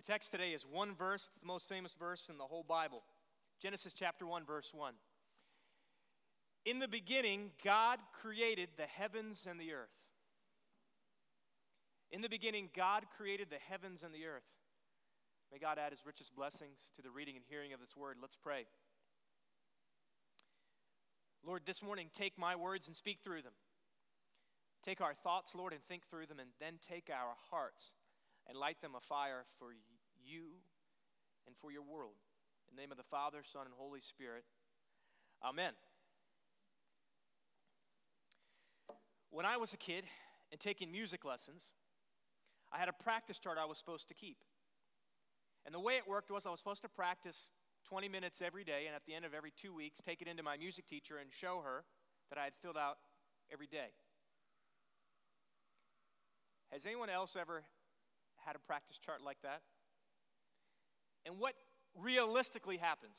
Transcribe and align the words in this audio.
My 0.00 0.14
text 0.14 0.30
today 0.30 0.52
is 0.54 0.64
one 0.64 0.94
verse, 0.94 1.26
it's 1.28 1.40
the 1.40 1.46
most 1.46 1.68
famous 1.68 1.92
verse 1.92 2.28
in 2.30 2.38
the 2.38 2.44
whole 2.44 2.64
Bible 2.66 3.02
Genesis 3.60 3.92
chapter 3.92 4.26
1, 4.26 4.46
verse 4.46 4.70
1. 4.72 4.94
In 6.64 6.78
the 6.78 6.88
beginning, 6.88 7.50
God 7.62 7.98
created 8.14 8.70
the 8.78 8.86
heavens 8.86 9.46
and 9.46 9.60
the 9.60 9.74
earth. 9.74 9.92
In 12.10 12.22
the 12.22 12.30
beginning, 12.30 12.70
God 12.74 13.04
created 13.14 13.48
the 13.50 13.58
heavens 13.68 14.02
and 14.02 14.14
the 14.14 14.24
earth. 14.24 14.48
May 15.52 15.58
God 15.58 15.76
add 15.78 15.92
his 15.92 16.06
richest 16.06 16.34
blessings 16.34 16.78
to 16.96 17.02
the 17.02 17.10
reading 17.10 17.36
and 17.36 17.44
hearing 17.46 17.74
of 17.74 17.80
this 17.80 17.94
word. 17.94 18.16
Let's 18.22 18.38
pray. 18.42 18.64
Lord, 21.44 21.64
this 21.66 21.82
morning, 21.82 22.08
take 22.14 22.38
my 22.38 22.56
words 22.56 22.86
and 22.86 22.96
speak 22.96 23.18
through 23.22 23.42
them. 23.42 23.52
Take 24.82 25.02
our 25.02 25.12
thoughts, 25.12 25.54
Lord, 25.54 25.74
and 25.74 25.82
think 25.84 26.08
through 26.08 26.24
them, 26.24 26.38
and 26.38 26.48
then 26.58 26.78
take 26.80 27.10
our 27.10 27.34
hearts 27.50 27.92
and 28.48 28.56
light 28.56 28.80
them 28.80 28.94
afire 28.96 29.44
for 29.58 29.72
you 30.30 30.54
and 31.46 31.56
for 31.60 31.72
your 31.72 31.82
world. 31.82 32.14
In 32.68 32.76
the 32.76 32.80
name 32.80 32.92
of 32.92 32.96
the 32.96 33.10
Father, 33.10 33.38
Son, 33.52 33.62
and 33.66 33.74
Holy 33.76 34.00
Spirit. 34.00 34.44
Amen. 35.44 35.72
When 39.30 39.44
I 39.44 39.56
was 39.56 39.74
a 39.74 39.76
kid 39.76 40.04
and 40.52 40.60
taking 40.60 40.92
music 40.92 41.24
lessons, 41.24 41.68
I 42.72 42.78
had 42.78 42.88
a 42.88 42.92
practice 42.92 43.38
chart 43.38 43.58
I 43.58 43.64
was 43.64 43.78
supposed 43.78 44.08
to 44.08 44.14
keep. 44.14 44.38
And 45.66 45.74
the 45.74 45.80
way 45.80 45.96
it 45.96 46.06
worked 46.08 46.30
was 46.30 46.46
I 46.46 46.50
was 46.50 46.60
supposed 46.60 46.82
to 46.82 46.88
practice 46.88 47.50
20 47.88 48.08
minutes 48.08 48.40
every 48.42 48.64
day, 48.64 48.84
and 48.86 48.94
at 48.94 49.02
the 49.06 49.14
end 49.14 49.24
of 49.24 49.34
every 49.34 49.52
two 49.56 49.74
weeks, 49.74 50.00
take 50.04 50.22
it 50.22 50.28
into 50.28 50.42
my 50.42 50.56
music 50.56 50.86
teacher 50.86 51.18
and 51.18 51.32
show 51.32 51.60
her 51.64 51.84
that 52.30 52.38
I 52.38 52.44
had 52.44 52.52
filled 52.62 52.76
out 52.76 52.98
every 53.52 53.66
day. 53.66 53.90
Has 56.72 56.86
anyone 56.86 57.10
else 57.10 57.34
ever 57.38 57.64
had 58.44 58.54
a 58.54 58.60
practice 58.60 58.98
chart 58.98 59.22
like 59.24 59.38
that? 59.42 59.62
And 61.26 61.38
what 61.38 61.54
realistically 61.94 62.76
happens? 62.76 63.16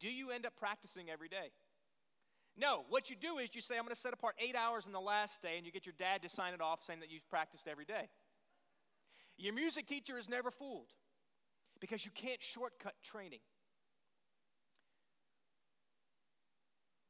Do 0.00 0.08
you 0.08 0.30
end 0.30 0.46
up 0.46 0.54
practicing 0.56 1.10
every 1.10 1.28
day? 1.28 1.50
No, 2.56 2.84
what 2.88 3.10
you 3.10 3.16
do 3.16 3.38
is 3.38 3.50
you 3.54 3.60
say, 3.60 3.76
I'm 3.76 3.82
going 3.82 3.94
to 3.94 4.00
set 4.00 4.12
apart 4.12 4.36
eight 4.38 4.54
hours 4.54 4.86
in 4.86 4.92
the 4.92 5.00
last 5.00 5.42
day, 5.42 5.56
and 5.56 5.66
you 5.66 5.72
get 5.72 5.86
your 5.86 5.94
dad 5.98 6.22
to 6.22 6.28
sign 6.28 6.54
it 6.54 6.60
off 6.60 6.84
saying 6.84 7.00
that 7.00 7.10
you've 7.10 7.28
practiced 7.28 7.66
every 7.66 7.84
day. 7.84 8.08
Your 9.36 9.54
music 9.54 9.86
teacher 9.86 10.16
is 10.16 10.28
never 10.28 10.50
fooled 10.50 10.92
because 11.80 12.04
you 12.04 12.12
can't 12.14 12.40
shortcut 12.40 12.94
training. 13.02 13.40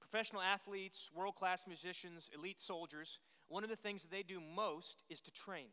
Professional 0.00 0.40
athletes, 0.40 1.10
world 1.14 1.34
class 1.34 1.64
musicians, 1.66 2.30
elite 2.34 2.60
soldiers, 2.60 3.18
one 3.48 3.64
of 3.64 3.70
the 3.70 3.76
things 3.76 4.02
that 4.02 4.10
they 4.10 4.22
do 4.22 4.40
most 4.40 5.02
is 5.10 5.20
to 5.20 5.30
train. 5.32 5.66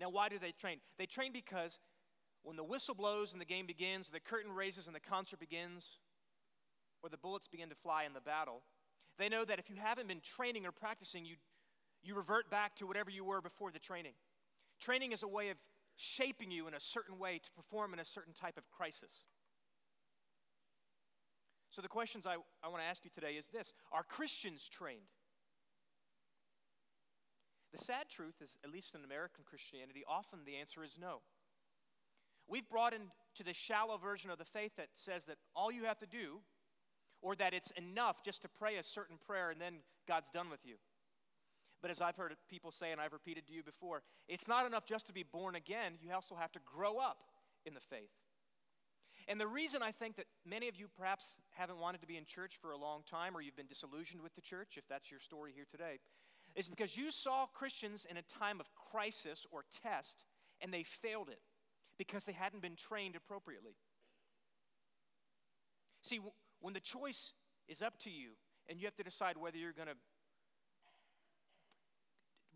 Now, 0.00 0.08
why 0.08 0.28
do 0.28 0.38
they 0.38 0.52
train? 0.52 0.78
They 0.98 1.06
train 1.06 1.32
because 1.32 1.78
when 2.42 2.56
the 2.56 2.64
whistle 2.64 2.94
blows 2.94 3.32
and 3.32 3.40
the 3.40 3.46
game 3.46 3.66
begins, 3.66 4.08
or 4.08 4.12
the 4.12 4.20
curtain 4.20 4.52
raises 4.52 4.86
and 4.86 4.96
the 4.96 5.00
concert 5.00 5.40
begins, 5.40 5.98
or 7.02 7.08
the 7.08 7.16
bullets 7.16 7.48
begin 7.48 7.68
to 7.68 7.74
fly 7.74 8.04
in 8.04 8.12
the 8.12 8.20
battle, 8.20 8.62
they 9.18 9.28
know 9.28 9.44
that 9.44 9.58
if 9.58 9.68
you 9.68 9.76
haven't 9.76 10.08
been 10.08 10.20
training 10.20 10.66
or 10.66 10.72
practicing, 10.72 11.24
you, 11.24 11.36
you 12.02 12.14
revert 12.14 12.50
back 12.50 12.74
to 12.76 12.86
whatever 12.86 13.10
you 13.10 13.24
were 13.24 13.40
before 13.40 13.70
the 13.70 13.78
training. 13.78 14.12
Training 14.80 15.12
is 15.12 15.22
a 15.22 15.28
way 15.28 15.50
of 15.50 15.58
shaping 15.96 16.50
you 16.50 16.66
in 16.66 16.74
a 16.74 16.80
certain 16.80 17.18
way 17.18 17.38
to 17.42 17.50
perform 17.52 17.92
in 17.92 18.00
a 18.00 18.04
certain 18.04 18.32
type 18.32 18.56
of 18.56 18.70
crisis. 18.70 19.24
So, 21.70 21.82
the 21.82 21.88
questions 21.88 22.26
I, 22.26 22.36
I 22.64 22.68
want 22.68 22.82
to 22.82 22.88
ask 22.88 23.04
you 23.04 23.10
today 23.14 23.34
is 23.34 23.48
this 23.48 23.72
Are 23.92 24.02
Christians 24.02 24.68
trained? 24.68 25.12
The 27.72 27.78
sad 27.78 28.08
truth 28.08 28.34
is, 28.42 28.56
at 28.64 28.72
least 28.72 28.94
in 28.94 29.04
American 29.04 29.44
Christianity, 29.44 30.02
often 30.08 30.40
the 30.44 30.56
answer 30.56 30.82
is 30.82 30.98
no. 31.00 31.20
We've 32.50 32.68
brought 32.68 32.92
into 32.92 33.44
the 33.44 33.54
shallow 33.54 33.96
version 33.96 34.28
of 34.30 34.38
the 34.38 34.44
faith 34.44 34.72
that 34.76 34.88
says 34.94 35.24
that 35.26 35.36
all 35.54 35.70
you 35.70 35.84
have 35.84 36.00
to 36.00 36.06
do, 36.06 36.40
or 37.22 37.36
that 37.36 37.54
it's 37.54 37.70
enough 37.72 38.24
just 38.24 38.42
to 38.42 38.48
pray 38.48 38.76
a 38.76 38.82
certain 38.82 39.18
prayer 39.24 39.50
and 39.50 39.60
then 39.60 39.74
God's 40.08 40.30
done 40.30 40.50
with 40.50 40.60
you. 40.64 40.74
But 41.80 41.92
as 41.92 42.00
I've 42.00 42.16
heard 42.16 42.34
people 42.48 42.72
say, 42.72 42.90
and 42.90 43.00
I've 43.00 43.12
repeated 43.12 43.46
to 43.46 43.52
you 43.52 43.62
before, 43.62 44.02
it's 44.28 44.48
not 44.48 44.66
enough 44.66 44.84
just 44.84 45.06
to 45.06 45.12
be 45.12 45.22
born 45.22 45.54
again, 45.54 45.92
you 46.02 46.12
also 46.12 46.34
have 46.34 46.50
to 46.52 46.60
grow 46.66 46.98
up 46.98 47.18
in 47.64 47.72
the 47.72 47.80
faith. 47.80 48.10
And 49.28 49.40
the 49.40 49.46
reason 49.46 49.80
I 49.82 49.92
think 49.92 50.16
that 50.16 50.26
many 50.44 50.66
of 50.68 50.76
you 50.76 50.88
perhaps 50.98 51.38
haven't 51.50 51.78
wanted 51.78 52.00
to 52.00 52.06
be 52.06 52.16
in 52.16 52.24
church 52.24 52.58
for 52.60 52.72
a 52.72 52.76
long 52.76 53.02
time, 53.08 53.36
or 53.36 53.40
you've 53.40 53.56
been 53.56 53.68
disillusioned 53.68 54.22
with 54.22 54.34
the 54.34 54.40
church, 54.40 54.76
if 54.76 54.88
that's 54.88 55.10
your 55.10 55.20
story 55.20 55.52
here 55.54 55.66
today, 55.70 56.00
is 56.56 56.68
because 56.68 56.96
you 56.96 57.12
saw 57.12 57.46
Christians 57.46 58.06
in 58.10 58.16
a 58.16 58.22
time 58.22 58.58
of 58.58 58.66
crisis 58.74 59.46
or 59.52 59.64
test 59.82 60.24
and 60.60 60.74
they 60.74 60.82
failed 60.82 61.28
it 61.28 61.38
because 62.00 62.24
they 62.24 62.32
hadn't 62.32 62.62
been 62.62 62.76
trained 62.76 63.14
appropriately. 63.14 63.76
See, 66.00 66.18
when 66.60 66.72
the 66.72 66.80
choice 66.80 67.34
is 67.68 67.82
up 67.82 67.98
to 67.98 68.10
you 68.10 68.30
and 68.70 68.80
you 68.80 68.86
have 68.86 68.96
to 68.96 69.02
decide 69.02 69.36
whether 69.36 69.58
you're 69.58 69.74
going 69.74 69.88
to 69.88 70.00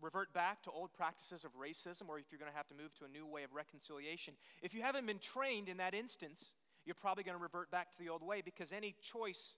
revert 0.01 0.33
back 0.33 0.63
to 0.63 0.71
old 0.71 0.91
practices 0.93 1.45
of 1.45 1.51
racism 1.53 2.09
or 2.09 2.17
if 2.17 2.25
you're 2.31 2.39
going 2.39 2.49
to 2.49 2.57
have 2.57 2.67
to 2.69 2.73
move 2.73 2.91
to 2.95 3.05
a 3.05 3.07
new 3.07 3.27
way 3.27 3.43
of 3.43 3.53
reconciliation, 3.53 4.33
if 4.63 4.73
you 4.73 4.81
haven't 4.81 5.05
been 5.05 5.19
trained 5.19 5.69
in 5.69 5.77
that 5.77 5.93
instance, 5.93 6.55
you're 6.83 6.95
probably 6.95 7.23
going 7.23 7.37
to 7.37 7.43
revert 7.43 7.69
back 7.69 7.91
to 7.91 7.99
the 7.99 8.09
old 8.09 8.23
way 8.23 8.41
because 8.43 8.71
any 8.71 8.95
choice 8.99 9.53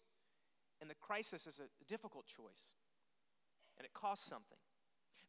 in 0.81 0.89
the 0.89 0.95
crisis 0.95 1.47
is 1.47 1.61
a 1.61 1.85
difficult 1.87 2.25
choice 2.27 2.75
and 3.77 3.85
it 3.85 3.93
costs 3.93 4.27
something. 4.27 4.59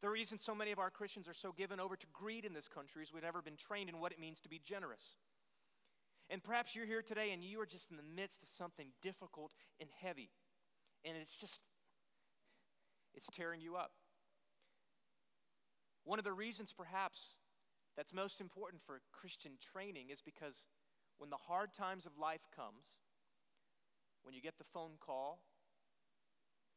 The 0.01 0.09
reason 0.09 0.39
so 0.39 0.55
many 0.55 0.71
of 0.71 0.79
our 0.79 0.91
Christians 0.91 1.27
are 1.27 1.35
so 1.35 1.53
given 1.53 1.81
over 1.81 1.97
to 1.97 2.07
greed 2.13 2.45
in 2.45 2.53
this 2.53 2.69
country 2.69 3.03
is 3.03 3.13
we've 3.13 3.25
never 3.25 3.43
been 3.43 3.57
trained 3.57 3.89
in 3.89 3.99
what 3.99 4.13
it 4.13 4.21
means 4.21 4.41
to 4.41 4.49
be 4.49 4.61
generous. 4.65 5.17
And 6.31 6.43
perhaps 6.43 6.77
you're 6.77 6.87
here 6.87 7.03
today 7.03 7.33
and 7.33 7.43
you 7.43 7.61
are 7.61 7.67
just 7.67 7.91
in 7.91 7.97
the 7.97 8.03
midst 8.03 8.43
of 8.43 8.49
something 8.49 8.89
difficult 9.03 9.53
and 9.81 9.89
heavy. 10.01 10.31
And 11.05 11.17
it's 11.17 11.35
just, 11.35 11.61
it's 13.15 13.27
tearing 13.33 13.61
you 13.61 13.77
up. 13.77 13.91
One 16.05 16.19
of 16.19 16.25
the 16.25 16.33
reasons, 16.33 16.73
perhaps, 16.73 17.35
that's 17.97 18.15
most 18.15 18.41
important 18.41 18.83
for 18.87 19.01
Christian 19.13 19.53
training 19.61 20.11
is 20.11 20.23
because 20.23 20.65
when 21.19 21.31
the 21.31 21.37
hard 21.37 21.75
times 21.75 22.07
of 22.07 22.17
life 22.17 22.47
comes, 22.55 22.97
when 24.23 24.35
you 24.35 24.41
get 24.41 24.59
the 24.59 24.65
phone 24.73 24.93
call, 25.01 25.41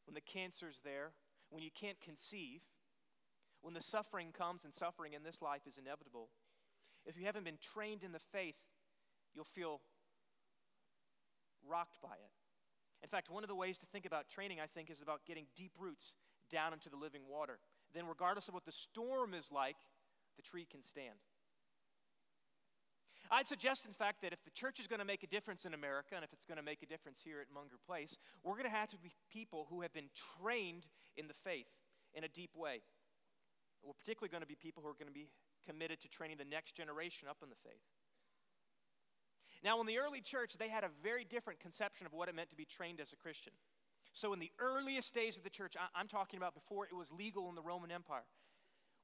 when 0.06 0.16
the 0.16 0.22
cancer's 0.22 0.80
there, 0.84 1.12
when 1.50 1.62
you 1.62 1.70
can't 1.74 2.02
conceive, 2.02 2.62
when 3.62 3.74
the 3.74 3.82
suffering 3.82 4.32
comes, 4.32 4.64
and 4.64 4.74
suffering 4.74 5.14
in 5.14 5.24
this 5.24 5.42
life 5.42 5.62
is 5.68 5.78
inevitable, 5.78 6.30
if 7.06 7.18
you 7.18 7.26
haven't 7.26 7.46
been 7.46 7.60
trained 7.62 8.04
in 8.04 8.12
the 8.12 8.20
faith, 8.32 8.58
you'll 9.34 9.46
feel 9.46 9.82
rocked 11.68 12.02
by 12.02 12.14
it. 12.14 12.32
In 13.04 13.10
fact, 13.10 13.30
one 13.30 13.44
of 13.44 13.50
the 13.50 13.56
ways 13.56 13.78
to 13.80 13.86
think 13.88 14.06
about 14.06 14.30
training, 14.30 14.60
I 14.60 14.68
think, 14.68 14.90
is 14.90 15.02
about 15.02 15.26
getting 15.26 15.46
deep 15.56 15.72
roots 15.80 16.16
down 16.52 16.74
into 16.74 16.90
the 16.90 16.98
living 16.98 17.22
water. 17.30 17.60
Then, 17.94 18.06
regardless 18.08 18.48
of 18.48 18.54
what 18.54 18.66
the 18.66 18.72
storm 18.72 19.34
is 19.34 19.46
like, 19.52 19.78
the 20.36 20.42
tree 20.42 20.68
can 20.70 20.84
stand. 20.84 21.18
I'd 23.32 23.48
suggest, 23.48 23.86
in 23.86 23.94
fact, 23.94 24.22
that 24.22 24.34
if 24.34 24.44
the 24.44 24.52
church 24.52 24.80
is 24.80 24.88
going 24.88 25.00
to 25.00 25.06
make 25.06 25.24
a 25.24 25.28
difference 25.28 25.66
in 25.66 25.74
America, 25.74 26.16
and 26.16 26.24
if 26.24 26.34
it's 26.34 26.46
going 26.46 26.58
to 26.58 26.64
make 26.64 26.84
a 26.84 26.86
difference 26.86 27.22
here 27.24 27.40
at 27.40 27.48
Munger 27.54 27.78
Place, 27.88 28.18
we're 28.44 28.54
going 28.54 28.66
to 28.66 28.70
have 28.70 28.90
to 28.90 28.98
be 28.98 29.14
people 29.32 29.68
who 29.70 29.82
have 29.82 29.94
been 29.94 30.10
trained 30.38 30.86
in 31.16 31.28
the 31.28 31.34
faith 31.34 31.70
in 32.14 32.26
a 32.26 32.28
deep 32.28 32.52
way. 32.56 32.82
We're 33.84 33.94
particularly 33.94 34.30
going 34.30 34.42
to 34.42 34.48
be 34.48 34.56
people 34.56 34.84
who 34.84 34.90
are 34.90 34.98
going 34.98 35.10
to 35.10 35.14
be 35.14 35.30
committed 35.66 36.02
to 36.02 36.08
training 36.10 36.38
the 36.38 36.46
next 36.46 36.76
generation 36.76 37.28
up 37.28 37.38
in 37.42 37.50
the 37.50 37.60
faith. 37.64 37.86
Now, 39.64 39.80
in 39.80 39.86
the 39.86 40.00
early 40.00 40.22
church, 40.22 40.56
they 40.58 40.70
had 40.70 40.84
a 40.84 40.90
very 41.04 41.24
different 41.24 41.60
conception 41.60 42.08
of 42.08 42.14
what 42.14 42.30
it 42.30 42.36
meant 42.36 42.50
to 42.50 42.56
be 42.56 42.66
trained 42.66 43.00
as 43.00 43.14
a 43.14 43.16
Christian. 43.16 43.54
So, 44.14 44.34
in 44.34 44.40
the 44.40 44.52
earliest 44.60 45.14
days 45.14 45.38
of 45.38 45.44
the 45.44 45.50
church, 45.50 45.76
I'm 45.96 46.08
talking 46.08 46.38
about 46.38 46.54
before 46.54 46.86
it 46.86 46.96
was 46.96 47.12
legal 47.12 47.48
in 47.50 47.56
the 47.56 47.62
Roman 47.62 47.92
Empire, 47.92 48.26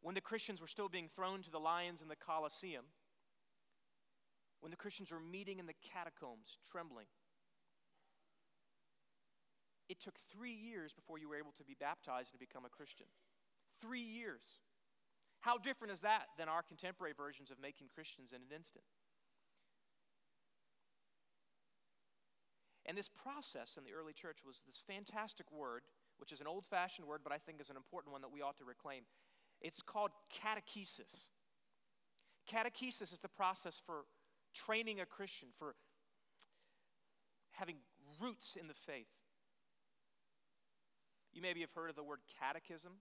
when 0.02 0.16
the 0.16 0.22
Christians 0.22 0.60
were 0.60 0.68
still 0.68 0.90
being 0.90 1.10
thrown 1.16 1.44
to 1.44 1.52
the 1.52 1.60
lions 1.60 2.02
in 2.02 2.08
the 2.08 2.16
Colosseum, 2.16 2.86
when 4.60 4.72
the 4.72 4.78
Christians 4.78 5.12
were 5.12 5.20
meeting 5.20 5.60
in 5.60 5.68
the 5.68 5.78
catacombs, 5.94 6.58
trembling. 6.72 7.06
It 9.88 10.02
took 10.02 10.16
three 10.34 10.54
years 10.54 10.92
before 10.92 11.18
you 11.18 11.30
were 11.30 11.38
able 11.38 11.54
to 11.58 11.64
be 11.64 11.76
baptized 11.80 12.32
and 12.32 12.40
become 12.40 12.66
a 12.66 12.70
Christian. 12.70 13.06
Three 13.80 14.02
years. 14.02 14.44
How 15.42 15.58
different 15.58 15.94
is 15.94 16.02
that 16.02 16.28
than 16.38 16.50
our 16.50 16.62
contemporary 16.62 17.14
versions 17.16 17.52
of 17.52 17.58
making 17.62 17.88
Christians 17.94 18.32
in 18.32 18.42
an 18.42 18.56
instant? 18.56 18.84
And 22.86 22.98
this 22.98 23.10
process 23.10 23.76
in 23.78 23.84
the 23.84 23.92
early 23.92 24.14
church 24.14 24.40
was 24.46 24.64
this 24.66 24.82
fantastic 24.88 25.52
word, 25.52 25.84
which 26.18 26.32
is 26.32 26.40
an 26.40 26.48
old 26.48 26.66
fashioned 26.66 27.08
word, 27.08 27.22
but 27.24 27.34
I 27.34 27.38
think 27.38 27.60
is 27.60 27.70
an 27.70 27.76
important 27.76 28.14
one 28.14 28.22
that 28.22 28.32
we 28.32 28.42
ought 28.42 28.58
to 28.60 28.66
reclaim. 28.66 29.04
It's 29.62 29.82
called 29.82 30.12
catechesis. 30.34 31.32
Catechesis 32.50 33.12
is 33.12 33.20
the 33.22 33.28
process 33.28 33.82
for 33.86 34.06
training 34.54 35.02
a 35.02 35.06
Christian, 35.06 35.50
for 35.58 35.76
having 37.52 37.76
roots 38.22 38.56
in 38.56 38.68
the 38.68 38.74
faith. 38.74 39.12
You 41.34 41.42
maybe 41.42 41.60
have 41.62 41.72
heard 41.76 41.90
of 41.90 41.96
the 41.96 42.04
word 42.04 42.20
catechism. 42.40 42.94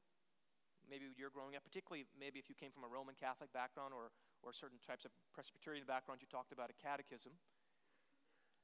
Maybe 0.89 1.11
you're 1.19 1.35
growing 1.35 1.57
up, 1.57 1.65
particularly 1.65 2.07
maybe 2.15 2.39
if 2.39 2.49
you 2.49 2.55
came 2.55 2.71
from 2.71 2.85
a 2.85 2.91
Roman 2.91 3.15
Catholic 3.19 3.53
background 3.53 3.91
or, 3.93 4.15
or 4.43 4.53
certain 4.53 4.79
types 4.87 5.05
of 5.05 5.11
Presbyterian 5.35 5.85
backgrounds, 5.87 6.23
you 6.23 6.29
talked 6.31 6.53
about 6.53 6.71
a 6.71 6.77
catechism. 6.79 7.33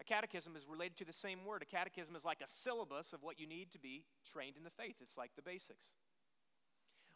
A 0.00 0.04
catechism 0.04 0.54
is 0.56 0.66
related 0.66 0.96
to 0.98 1.04
the 1.04 1.12
same 1.12 1.44
word. 1.44 1.62
A 1.62 1.66
catechism 1.66 2.14
is 2.14 2.24
like 2.24 2.40
a 2.40 2.48
syllabus 2.48 3.12
of 3.12 3.22
what 3.22 3.38
you 3.38 3.46
need 3.46 3.70
to 3.72 3.78
be 3.78 4.04
trained 4.22 4.56
in 4.56 4.64
the 4.64 4.70
faith, 4.70 4.96
it's 5.00 5.16
like 5.16 5.30
the 5.36 5.42
basics. 5.42 5.94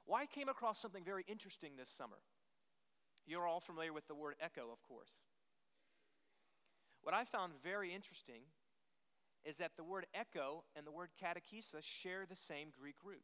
Well, 0.07 0.21
I 0.21 0.27
came 0.27 0.49
across 0.49 0.79
something 0.79 1.03
very 1.03 1.25
interesting 1.27 1.73
this 1.77 1.91
summer. 1.91 2.19
You're 3.27 3.47
all 3.47 3.59
familiar 3.59 3.93
with 3.93 4.07
the 4.07 4.15
word 4.15 4.37
echo, 4.41 4.71
of 4.71 4.83
course. 4.87 5.11
What 7.03 7.15
I 7.15 7.25
found 7.25 7.53
very 7.63 7.93
interesting 7.93 8.43
is 9.45 9.59
that 9.59 9.73
the 9.77 9.85
word 9.85 10.07
echo 10.15 10.65
and 10.77 10.87
the 10.87 10.91
word 10.91 11.11
catechesis 11.23 11.83
share 11.83 12.25
the 12.29 12.37
same 12.37 12.69
Greek 12.77 12.97
root. 13.05 13.23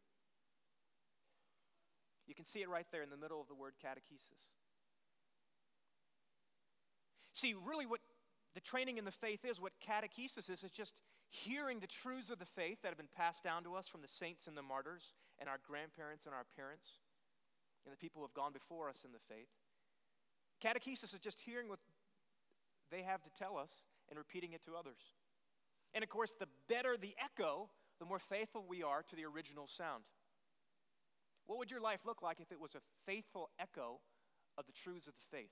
You 2.26 2.34
can 2.34 2.44
see 2.44 2.60
it 2.60 2.69
right 2.69 2.86
there 2.92 3.02
in 3.02 3.10
the 3.10 3.16
middle 3.16 3.40
of 3.40 3.48
the 3.48 3.54
word 3.54 3.74
catechesis. 3.84 4.42
See, 7.34 7.54
really, 7.54 7.86
what 7.86 8.00
the 8.54 8.60
training 8.60 8.98
in 8.98 9.04
the 9.04 9.10
faith 9.10 9.44
is, 9.44 9.60
what 9.60 9.72
catechesis 9.80 10.50
is, 10.50 10.62
is 10.62 10.70
just 10.70 11.02
hearing 11.30 11.80
the 11.80 11.86
truths 11.86 12.30
of 12.30 12.38
the 12.38 12.46
faith 12.46 12.78
that 12.82 12.88
have 12.88 12.98
been 12.98 13.14
passed 13.16 13.42
down 13.42 13.64
to 13.64 13.74
us 13.74 13.88
from 13.88 14.02
the 14.02 14.08
saints 14.08 14.46
and 14.46 14.56
the 14.56 14.62
martyrs 14.62 15.14
and 15.38 15.48
our 15.48 15.58
grandparents 15.66 16.26
and 16.26 16.34
our 16.34 16.44
parents 16.56 17.00
and 17.84 17.92
the 17.92 17.96
people 17.96 18.20
who 18.20 18.26
have 18.26 18.34
gone 18.34 18.52
before 18.52 18.88
us 18.88 19.04
in 19.04 19.12
the 19.12 19.34
faith. 19.34 19.48
Catechesis 20.62 21.14
is 21.14 21.20
just 21.20 21.40
hearing 21.40 21.69
what 21.69 21.80
they 22.90 23.02
have 23.02 23.22
to 23.22 23.30
tell 23.36 23.56
us 23.56 23.70
and 24.08 24.19
repeating 24.19 24.52
it 24.52 24.62
to 24.64 24.76
others. 24.76 25.00
And 25.94 26.04
of 26.04 26.10
course, 26.10 26.32
the 26.38 26.46
better 26.69 26.96
the 26.96 27.14
echo, 27.19 27.70
the 27.98 28.04
more 28.04 28.19
faithful 28.19 28.64
we 28.69 28.82
are 28.82 29.02
to 29.02 29.16
the 29.16 29.24
original 29.24 29.66
sound. 29.66 30.04
What 31.47 31.59
would 31.59 31.71
your 31.71 31.81
life 31.81 32.00
look 32.06 32.23
like 32.23 32.41
if 32.41 32.53
it 32.53 32.61
was 32.61 32.75
a 32.75 32.81
faithful 33.06 33.50
echo 33.59 34.00
of 34.56 34.67
the 34.67 34.73
truths 34.73 35.06
of 35.06 35.15
the 35.15 35.37
faith? 35.37 35.50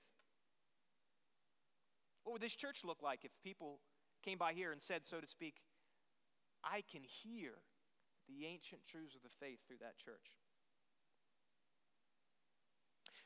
What 2.23 2.33
would 2.33 2.41
this 2.41 2.55
church 2.55 2.83
look 2.83 3.01
like 3.01 3.25
if 3.25 3.31
people 3.43 3.79
came 4.23 4.37
by 4.37 4.53
here 4.53 4.71
and 4.71 4.81
said, 4.81 5.05
so 5.05 5.19
to 5.19 5.27
speak, 5.27 5.55
I 6.63 6.83
can 6.91 7.01
hear 7.03 7.53
the 8.27 8.45
ancient 8.45 8.81
truths 8.85 9.15
of 9.15 9.21
the 9.23 9.29
faith 9.39 9.59
through 9.67 9.77
that 9.81 9.97
church? 9.97 10.37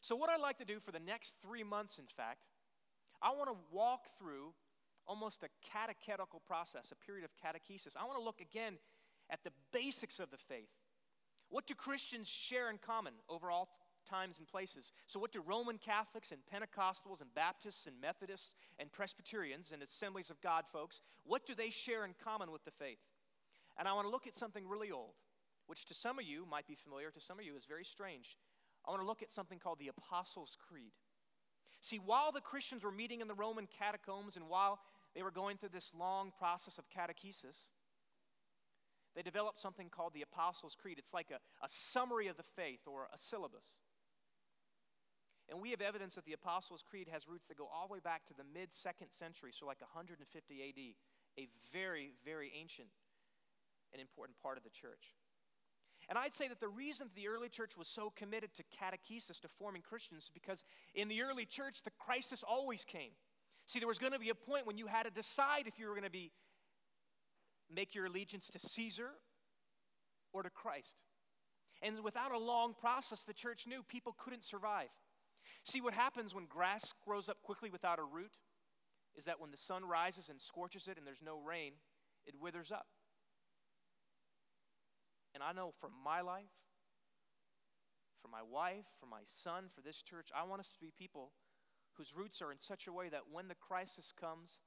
So, 0.01 0.15
what 0.15 0.29
I'd 0.29 0.39
like 0.39 0.59
to 0.59 0.65
do 0.65 0.79
for 0.79 0.91
the 0.91 0.99
next 0.99 1.33
three 1.41 1.63
months, 1.63 1.97
in 1.97 2.05
fact, 2.05 2.45
I 3.21 3.31
want 3.31 3.49
to 3.49 3.55
walk 3.71 4.05
through 4.19 4.53
almost 5.07 5.43
a 5.43 5.49
catechetical 5.71 6.41
process, 6.45 6.91
a 6.91 7.05
period 7.05 7.25
of 7.25 7.31
catechesis. 7.33 7.97
I 7.99 8.05
want 8.05 8.17
to 8.17 8.23
look 8.23 8.39
again 8.39 8.77
at 9.29 9.43
the 9.43 9.51
basics 9.73 10.19
of 10.19 10.29
the 10.31 10.37
faith. 10.37 10.69
What 11.49 11.67
do 11.67 11.75
Christians 11.75 12.27
share 12.27 12.69
in 12.69 12.77
common 12.77 13.13
over 13.29 13.51
all 13.51 13.69
times 14.05 14.37
and 14.37 14.47
places. 14.47 14.93
So, 15.07 15.19
what 15.19 15.31
do 15.31 15.41
Roman 15.41 15.77
Catholics 15.77 16.31
and 16.31 16.41
Pentecostals 16.45 17.21
and 17.21 17.33
Baptists 17.33 17.87
and 17.87 17.99
Methodists 17.99 18.53
and 18.79 18.91
Presbyterians 18.91 19.71
and 19.71 19.81
Assemblies 19.81 20.29
of 20.29 20.39
God 20.41 20.65
folks, 20.71 21.01
what 21.25 21.45
do 21.45 21.55
they 21.55 21.69
share 21.69 22.05
in 22.05 22.13
common 22.23 22.51
with 22.51 22.63
the 22.63 22.71
faith? 22.71 22.99
And 23.77 23.87
I 23.87 23.93
want 23.93 24.07
to 24.07 24.11
look 24.11 24.27
at 24.27 24.37
something 24.37 24.67
really 24.67 24.91
old, 24.91 25.15
which 25.67 25.85
to 25.85 25.93
some 25.93 26.19
of 26.19 26.25
you 26.25 26.45
might 26.49 26.67
be 26.67 26.75
familiar, 26.75 27.11
to 27.11 27.19
some 27.19 27.39
of 27.39 27.45
you 27.45 27.55
is 27.57 27.65
very 27.65 27.83
strange. 27.83 28.37
I 28.87 28.91
want 28.91 29.01
to 29.01 29.07
look 29.07 29.23
at 29.23 29.31
something 29.31 29.59
called 29.59 29.79
the 29.79 29.89
Apostles' 29.89 30.57
Creed. 30.69 30.93
See, 31.81 31.97
while 31.97 32.31
the 32.31 32.41
Christians 32.41 32.83
were 32.83 32.91
meeting 32.91 33.21
in 33.21 33.27
the 33.27 33.33
Roman 33.33 33.67
catacombs 33.67 34.37
and 34.37 34.47
while 34.47 34.79
they 35.13 35.23
were 35.23 35.31
going 35.31 35.57
through 35.57 35.69
this 35.69 35.91
long 35.97 36.31
process 36.37 36.77
of 36.77 36.85
catechesis, 36.89 37.65
they 39.15 39.21
developed 39.21 39.61
something 39.61 39.89
called 39.89 40.13
the 40.13 40.21
Apostles' 40.21 40.75
Creed. 40.79 40.97
It's 40.99 41.13
like 41.13 41.31
a, 41.31 41.39
a 41.63 41.69
summary 41.69 42.27
of 42.27 42.37
the 42.37 42.43
faith 42.43 42.81
or 42.85 43.07
a 43.13 43.17
syllabus. 43.17 43.65
And 45.49 45.61
we 45.61 45.71
have 45.71 45.81
evidence 45.81 46.15
that 46.15 46.25
the 46.25 46.33
Apostles' 46.33 46.83
Creed 46.87 47.07
has 47.11 47.27
roots 47.27 47.47
that 47.47 47.57
go 47.57 47.69
all 47.73 47.87
the 47.87 47.93
way 47.93 47.99
back 48.03 48.25
to 48.27 48.33
the 48.33 48.43
mid 48.53 48.73
second 48.73 49.11
century, 49.11 49.51
so 49.53 49.65
like 49.65 49.79
150 49.79 50.25
AD, 50.27 50.95
a 51.37 51.47
very, 51.71 52.11
very 52.25 52.51
ancient 52.59 52.89
and 53.93 54.01
important 54.01 54.37
part 54.41 54.57
of 54.57 54.63
the 54.63 54.69
church. 54.69 55.15
And 56.09 56.17
I'd 56.17 56.33
say 56.33 56.47
that 56.47 56.59
the 56.59 56.67
reason 56.67 57.09
the 57.15 57.27
early 57.27 57.49
church 57.49 57.77
was 57.77 57.87
so 57.87 58.11
committed 58.15 58.53
to 58.55 58.63
catechesis, 58.63 59.39
to 59.41 59.47
forming 59.47 59.81
Christians, 59.81 60.23
is 60.23 60.31
because 60.33 60.63
in 60.93 61.07
the 61.07 61.21
early 61.21 61.45
church, 61.45 61.81
the 61.83 61.91
crisis 61.91 62.43
always 62.47 62.85
came. 62.85 63.11
See, 63.65 63.79
there 63.79 63.87
was 63.87 63.97
going 63.97 64.13
to 64.13 64.19
be 64.19 64.29
a 64.29 64.35
point 64.35 64.67
when 64.67 64.77
you 64.77 64.85
had 64.85 65.03
to 65.03 65.09
decide 65.09 65.65
if 65.65 65.79
you 65.79 65.87
were 65.87 65.93
going 65.93 66.03
to 66.03 66.11
be 66.11 66.31
make 67.73 67.95
your 67.95 68.05
allegiance 68.05 68.47
to 68.49 68.59
Caesar 68.59 69.09
or 70.33 70.43
to 70.43 70.49
Christ. 70.49 70.95
And 71.81 72.03
without 72.03 72.31
a 72.31 72.37
long 72.37 72.73
process, 72.73 73.23
the 73.23 73.33
church 73.33 73.67
knew 73.67 73.83
people 73.83 74.15
couldn't 74.17 74.45
survive. 74.45 74.89
See, 75.63 75.81
what 75.81 75.93
happens 75.93 76.33
when 76.33 76.45
grass 76.45 76.93
grows 77.05 77.29
up 77.29 77.41
quickly 77.43 77.69
without 77.69 77.99
a 77.99 78.03
root 78.03 78.31
is 79.15 79.25
that 79.25 79.39
when 79.39 79.51
the 79.51 79.57
sun 79.57 79.85
rises 79.85 80.29
and 80.29 80.39
scorches 80.41 80.87
it 80.87 80.97
and 80.97 81.05
there's 81.05 81.21
no 81.23 81.39
rain, 81.39 81.73
it 82.25 82.35
withers 82.39 82.71
up. 82.71 82.87
And 85.33 85.43
I 85.43 85.51
know 85.51 85.73
from 85.79 85.91
my 86.03 86.21
life, 86.21 86.53
for 88.21 88.29
my 88.29 88.41
wife, 88.41 88.85
for 88.99 89.05
my 89.05 89.21
son, 89.25 89.65
for 89.73 89.81
this 89.81 90.01
church, 90.01 90.29
I 90.35 90.45
want 90.45 90.61
us 90.61 90.69
to 90.69 90.79
be 90.79 90.91
people 90.97 91.31
whose 91.93 92.15
roots 92.15 92.41
are 92.41 92.51
in 92.51 92.59
such 92.59 92.87
a 92.87 92.93
way 92.93 93.09
that 93.09 93.31
when 93.31 93.47
the 93.47 93.55
crisis 93.55 94.13
comes 94.19 94.61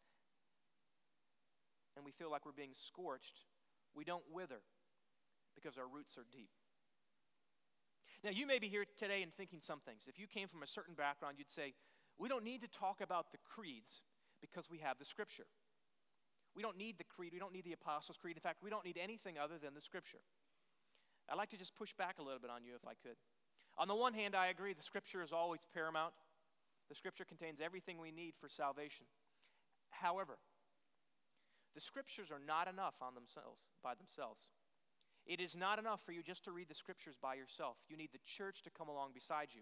and 1.98 2.06
we 2.06 2.12
feel 2.12 2.30
like 2.30 2.46
we're 2.46 2.52
being 2.52 2.72
scorched, 2.72 3.44
we 3.94 4.04
don't 4.04 4.22
wither 4.32 4.62
because 5.54 5.76
our 5.76 5.90
roots 5.92 6.16
are 6.16 6.24
deep. 6.32 6.50
Now, 8.24 8.30
you 8.30 8.46
may 8.46 8.58
be 8.58 8.68
here 8.68 8.84
today 8.96 9.22
and 9.22 9.34
thinking 9.34 9.60
some 9.60 9.80
things. 9.80 10.02
If 10.08 10.18
you 10.18 10.26
came 10.26 10.48
from 10.48 10.62
a 10.62 10.66
certain 10.66 10.94
background, 10.94 11.36
you'd 11.38 11.50
say, 11.50 11.74
we 12.18 12.28
don't 12.28 12.44
need 12.44 12.62
to 12.62 12.68
talk 12.68 13.00
about 13.00 13.30
the 13.30 13.38
creeds 13.44 14.02
because 14.40 14.70
we 14.70 14.78
have 14.78 14.98
the 14.98 15.04
Scripture. 15.04 15.46
We 16.54 16.62
don't 16.62 16.76
need 16.76 16.98
the 16.98 17.04
creed. 17.04 17.32
We 17.32 17.38
don't 17.38 17.52
need 17.52 17.64
the 17.64 17.74
Apostles' 17.74 18.16
Creed. 18.16 18.36
In 18.36 18.40
fact, 18.40 18.62
we 18.62 18.70
don't 18.70 18.84
need 18.84 18.98
anything 19.00 19.38
other 19.38 19.58
than 19.62 19.74
the 19.74 19.80
Scripture. 19.80 20.18
I'd 21.30 21.36
like 21.36 21.50
to 21.50 21.56
just 21.56 21.76
push 21.76 21.92
back 21.92 22.18
a 22.18 22.22
little 22.22 22.40
bit 22.40 22.50
on 22.50 22.64
you 22.64 22.72
if 22.74 22.86
I 22.86 22.94
could. 22.94 23.16
On 23.76 23.86
the 23.86 23.94
one 23.94 24.14
hand, 24.14 24.34
I 24.34 24.48
agree 24.48 24.72
the 24.72 24.82
Scripture 24.82 25.22
is 25.22 25.32
always 25.32 25.60
paramount. 25.72 26.14
The 26.88 26.94
Scripture 26.94 27.24
contains 27.24 27.60
everything 27.60 28.00
we 28.00 28.10
need 28.10 28.34
for 28.40 28.48
salvation. 28.48 29.06
However, 29.90 30.38
the 31.74 31.80
Scriptures 31.80 32.30
are 32.30 32.40
not 32.44 32.68
enough 32.68 32.94
on 33.00 33.14
themselves 33.14 33.60
by 33.82 33.94
themselves. 33.94 34.48
It 35.28 35.40
is 35.40 35.54
not 35.54 35.78
enough 35.78 36.00
for 36.04 36.12
you 36.12 36.22
just 36.22 36.44
to 36.44 36.52
read 36.52 36.68
the 36.68 36.74
scriptures 36.74 37.16
by 37.20 37.34
yourself. 37.34 37.76
You 37.90 37.98
need 37.98 38.12
the 38.12 38.24
church 38.24 38.62
to 38.62 38.70
come 38.70 38.88
along 38.88 39.12
beside 39.12 39.48
you. 39.52 39.60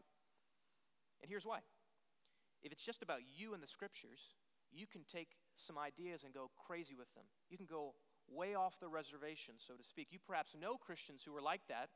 And 1.20 1.28
here's 1.28 1.44
why 1.44 1.58
if 2.62 2.70
it's 2.72 2.84
just 2.84 3.02
about 3.02 3.20
you 3.36 3.52
and 3.52 3.62
the 3.62 3.66
scriptures, 3.66 4.34
you 4.72 4.86
can 4.86 5.02
take 5.10 5.34
some 5.56 5.76
ideas 5.76 6.22
and 6.22 6.32
go 6.32 6.50
crazy 6.66 6.94
with 6.94 7.12
them. 7.14 7.24
You 7.50 7.56
can 7.56 7.66
go 7.66 7.94
way 8.30 8.54
off 8.54 8.78
the 8.80 8.88
reservation, 8.88 9.54
so 9.58 9.74
to 9.74 9.84
speak. 9.84 10.08
You 10.10 10.18
perhaps 10.24 10.54
know 10.58 10.76
Christians 10.76 11.22
who 11.24 11.34
are 11.36 11.42
like 11.42 11.62
that, 11.68 11.90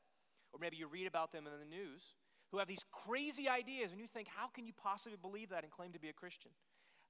or 0.52 0.58
maybe 0.61 0.76
you 0.76 0.87
read 0.87 1.06
about 1.06 1.32
them 1.32 1.46
in 1.46 1.52
the 1.58 1.64
news, 1.64 2.14
who 2.50 2.58
have 2.58 2.68
these 2.68 2.84
crazy 2.90 3.49
ideas, 3.49 3.92
and 3.92 4.00
you 4.00 4.06
think, 4.06 4.28
how 4.28 4.49
can 4.49 4.66
you 4.66 4.73
possibly 4.73 5.18
believe 5.20 5.50
that 5.50 5.62
and 5.62 5.73
claim 5.73 5.92
to 5.92 6.00
be 6.00 6.08
a 6.08 6.12
Christian? 6.12 6.50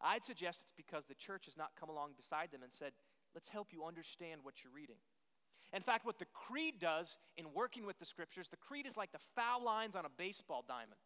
I'd 0.00 0.24
suggest 0.24 0.60
it's 0.62 0.72
because 0.76 1.04
the 1.06 1.14
church 1.14 1.44
has 1.46 1.56
not 1.56 1.70
come 1.78 1.88
along 1.88 2.12
beside 2.16 2.50
them 2.50 2.62
and 2.62 2.72
said, 2.72 2.92
let's 3.34 3.48
help 3.48 3.68
you 3.72 3.84
understand 3.84 4.40
what 4.42 4.62
you're 4.64 4.72
reading. 4.72 4.96
In 5.72 5.82
fact, 5.82 6.04
what 6.04 6.18
the 6.18 6.26
creed 6.34 6.80
does 6.80 7.18
in 7.36 7.46
working 7.54 7.86
with 7.86 7.98
the 7.98 8.04
scriptures, 8.04 8.48
the 8.50 8.56
creed 8.56 8.86
is 8.86 8.96
like 8.96 9.12
the 9.12 9.22
foul 9.36 9.62
lines 9.62 9.94
on 9.94 10.04
a 10.04 10.16
baseball 10.16 10.64
diamond. 10.66 10.98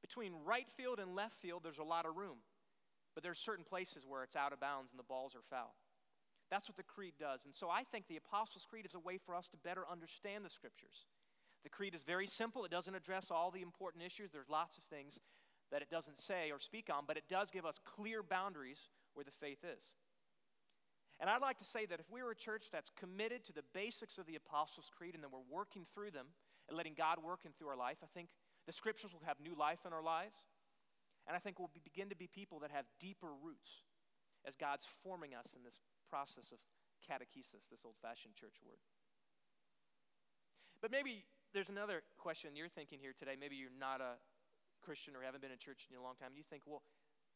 Between 0.00 0.32
right 0.44 0.68
field 0.76 1.00
and 1.00 1.16
left 1.16 1.40
field, 1.40 1.62
there's 1.64 1.78
a 1.78 1.82
lot 1.82 2.06
of 2.06 2.16
room, 2.16 2.38
but 3.14 3.24
there's 3.24 3.42
certain 3.42 3.64
places 3.64 4.04
where 4.06 4.22
it's 4.22 4.36
out 4.36 4.52
of 4.52 4.60
bounds 4.60 4.92
and 4.92 4.98
the 4.98 5.08
balls 5.08 5.34
are 5.34 5.42
foul. 5.50 5.74
That's 6.50 6.68
what 6.68 6.76
the 6.76 6.84
creed 6.84 7.14
does. 7.18 7.40
And 7.44 7.54
so 7.54 7.68
I 7.68 7.82
think 7.90 8.06
the 8.06 8.16
Apostles' 8.16 8.64
Creed 8.68 8.86
is 8.86 8.94
a 8.94 9.00
way 9.00 9.18
for 9.18 9.34
us 9.34 9.48
to 9.50 9.56
better 9.58 9.82
understand 9.90 10.44
the 10.44 10.50
scriptures. 10.50 11.04
The 11.64 11.68
creed 11.68 11.94
is 11.94 12.04
very 12.04 12.26
simple, 12.26 12.64
it 12.64 12.70
doesn't 12.70 12.94
address 12.94 13.26
all 13.30 13.50
the 13.50 13.60
important 13.60 14.04
issues. 14.04 14.30
There's 14.30 14.48
lots 14.48 14.78
of 14.78 14.84
things 14.84 15.18
that 15.70 15.82
it 15.82 15.90
doesn't 15.90 16.18
say 16.18 16.50
or 16.50 16.58
speak 16.58 16.88
on, 16.92 17.04
but 17.06 17.16
it 17.16 17.24
does 17.28 17.50
give 17.50 17.66
us 17.66 17.78
clear 17.84 18.22
boundaries 18.22 18.88
where 19.14 19.24
the 19.24 19.36
faith 19.40 19.64
is. 19.64 19.94
And 21.20 21.28
I'd 21.28 21.42
like 21.42 21.58
to 21.58 21.64
say 21.64 21.84
that 21.86 21.98
if 21.98 22.10
we 22.10 22.22
were 22.22 22.30
a 22.30 22.36
church 22.36 22.66
that's 22.72 22.90
committed 22.94 23.44
to 23.44 23.52
the 23.52 23.66
basics 23.74 24.18
of 24.18 24.26
the 24.26 24.36
Apostles' 24.36 24.90
Creed 24.96 25.14
and 25.14 25.22
then 25.22 25.30
we're 25.32 25.50
working 25.50 25.84
through 25.92 26.12
them 26.12 26.26
and 26.68 26.76
letting 26.76 26.94
God 26.94 27.18
work 27.22 27.40
in 27.44 27.50
through 27.52 27.68
our 27.68 27.76
life, 27.76 27.98
I 28.02 28.06
think 28.14 28.30
the 28.66 28.72
scriptures 28.72 29.12
will 29.12 29.26
have 29.26 29.40
new 29.42 29.56
life 29.58 29.80
in 29.84 29.92
our 29.92 30.02
lives. 30.02 30.38
And 31.26 31.34
I 31.34 31.40
think 31.40 31.58
we'll 31.58 31.74
be, 31.74 31.80
begin 31.82 32.08
to 32.08 32.16
be 32.16 32.28
people 32.28 32.60
that 32.60 32.70
have 32.70 32.86
deeper 33.00 33.34
roots 33.42 33.82
as 34.46 34.54
God's 34.54 34.86
forming 35.02 35.34
us 35.34 35.52
in 35.56 35.64
this 35.64 35.80
process 36.08 36.52
of 36.52 36.58
catechesis, 37.02 37.68
this 37.68 37.84
old 37.84 37.96
fashioned 38.00 38.34
church 38.34 38.56
word. 38.64 38.78
But 40.80 40.92
maybe 40.92 41.24
there's 41.52 41.68
another 41.68 42.02
question 42.16 42.54
you're 42.54 42.68
thinking 42.68 42.98
here 43.00 43.12
today. 43.18 43.34
Maybe 43.38 43.56
you're 43.56 43.74
not 43.74 44.00
a 44.00 44.14
Christian 44.78 45.14
or 45.16 45.22
haven't 45.22 45.42
been 45.42 45.52
in 45.52 45.58
church 45.58 45.86
in 45.90 45.98
a 45.98 46.02
long 46.02 46.16
time. 46.16 46.32
You 46.34 46.42
think, 46.42 46.62
well, 46.66 46.82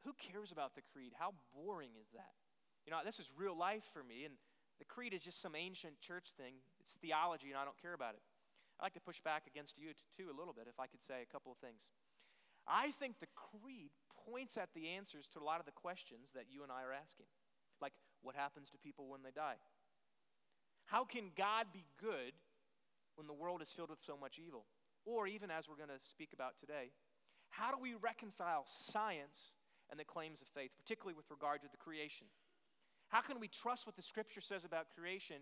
who 0.05 0.13
cares 0.19 0.51
about 0.51 0.75
the 0.75 0.83
creed? 0.83 1.13
How 1.15 1.35
boring 1.55 1.95
is 2.01 2.11
that? 2.15 2.35
You 2.87 2.91
know, 2.91 2.99
this 3.05 3.19
is 3.19 3.31
real 3.39 3.57
life 3.57 3.87
for 3.93 4.03
me, 4.03 4.25
and 4.27 4.35
the 4.79 4.85
creed 4.85 5.15
is 5.15 5.23
just 5.23 5.41
some 5.41 5.55
ancient 5.55 6.01
church 6.01 6.35
thing. 6.37 6.59
It's 6.81 6.93
theology, 6.99 7.55
and 7.55 7.59
I 7.59 7.65
don't 7.65 7.79
care 7.79 7.95
about 7.95 8.15
it. 8.15 8.23
I'd 8.81 8.91
like 8.91 8.99
to 8.99 9.05
push 9.05 9.21
back 9.23 9.47
against 9.47 9.79
you 9.79 9.95
too 10.19 10.27
a 10.27 10.37
little 10.37 10.53
bit, 10.53 10.67
if 10.67 10.81
I 10.81 10.91
could 10.91 11.03
say 11.03 11.23
a 11.23 11.31
couple 11.31 11.53
of 11.53 11.59
things. 11.59 11.95
I 12.67 12.91
think 12.99 13.19
the 13.19 13.31
creed 13.35 13.95
points 14.27 14.57
at 14.57 14.71
the 14.75 14.91
answers 14.91 15.27
to 15.35 15.39
a 15.39 15.47
lot 15.47 15.61
of 15.61 15.67
the 15.67 15.75
questions 15.75 16.35
that 16.35 16.47
you 16.51 16.63
and 16.63 16.71
I 16.71 16.83
are 16.83 16.95
asking. 16.95 17.27
Like, 17.81 17.93
what 18.23 18.35
happens 18.35 18.71
to 18.71 18.79
people 18.79 19.07
when 19.07 19.23
they 19.23 19.35
die? 19.35 19.59
How 20.87 21.05
can 21.05 21.31
God 21.37 21.67
be 21.73 21.87
good 22.01 22.35
when 23.15 23.27
the 23.27 23.35
world 23.35 23.63
is 23.63 23.71
filled 23.71 23.91
with 23.91 24.03
so 24.03 24.17
much 24.17 24.39
evil? 24.39 24.67
Or, 25.05 25.27
even 25.27 25.51
as 25.51 25.69
we're 25.69 25.79
going 25.79 25.91
to 25.91 26.03
speak 26.03 26.31
about 26.33 26.59
today, 26.59 26.91
how 27.52 27.71
do 27.71 27.76
we 27.80 27.94
reconcile 28.00 28.64
science 28.66 29.52
and 29.90 30.00
the 30.00 30.04
claims 30.04 30.40
of 30.40 30.49
faith, 30.49 30.73
particularly 30.76 31.14
with 31.14 31.30
regard 31.30 31.61
to 31.61 31.68
the 31.71 31.76
creation? 31.76 32.26
How 33.09 33.21
can 33.21 33.38
we 33.38 33.49
trust 33.49 33.85
what 33.85 33.94
the 33.94 34.02
scripture 34.02 34.40
says 34.40 34.64
about 34.64 34.87
creation 34.97 35.37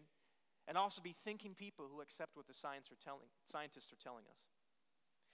and 0.66 0.76
also 0.76 1.00
be 1.00 1.14
thinking 1.24 1.54
people 1.54 1.86
who 1.86 2.00
accept 2.00 2.34
what 2.34 2.48
the 2.48 2.54
science 2.54 2.90
are 2.90 2.98
telling, 3.02 3.30
scientists 3.46 3.92
are 3.92 4.02
telling 4.02 4.26
us? 4.26 4.42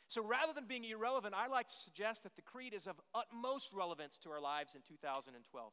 So 0.06 0.22
rather 0.22 0.52
than 0.52 0.66
being 0.68 0.84
irrelevant, 0.84 1.34
I 1.34 1.48
like 1.48 1.66
to 1.68 1.74
suggest 1.74 2.22
that 2.22 2.36
the 2.36 2.42
creed 2.42 2.74
is 2.74 2.86
of 2.86 3.00
utmost 3.14 3.72
relevance 3.72 4.18
to 4.18 4.30
our 4.30 4.40
lives 4.40 4.74
in 4.74 4.82
2012. 4.86 5.72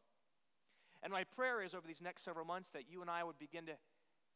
And 1.04 1.12
my 1.12 1.26
prayer 1.26 1.62
is 1.62 1.76
over 1.76 1.86
these 1.86 2.02
next 2.02 2.24
several 2.24 2.46
months 2.46 2.70
that 2.72 2.90
you 2.90 3.02
and 3.02 3.12
I 3.12 3.26
would 3.26 3.38
begin 3.38 3.66
to 3.66 3.74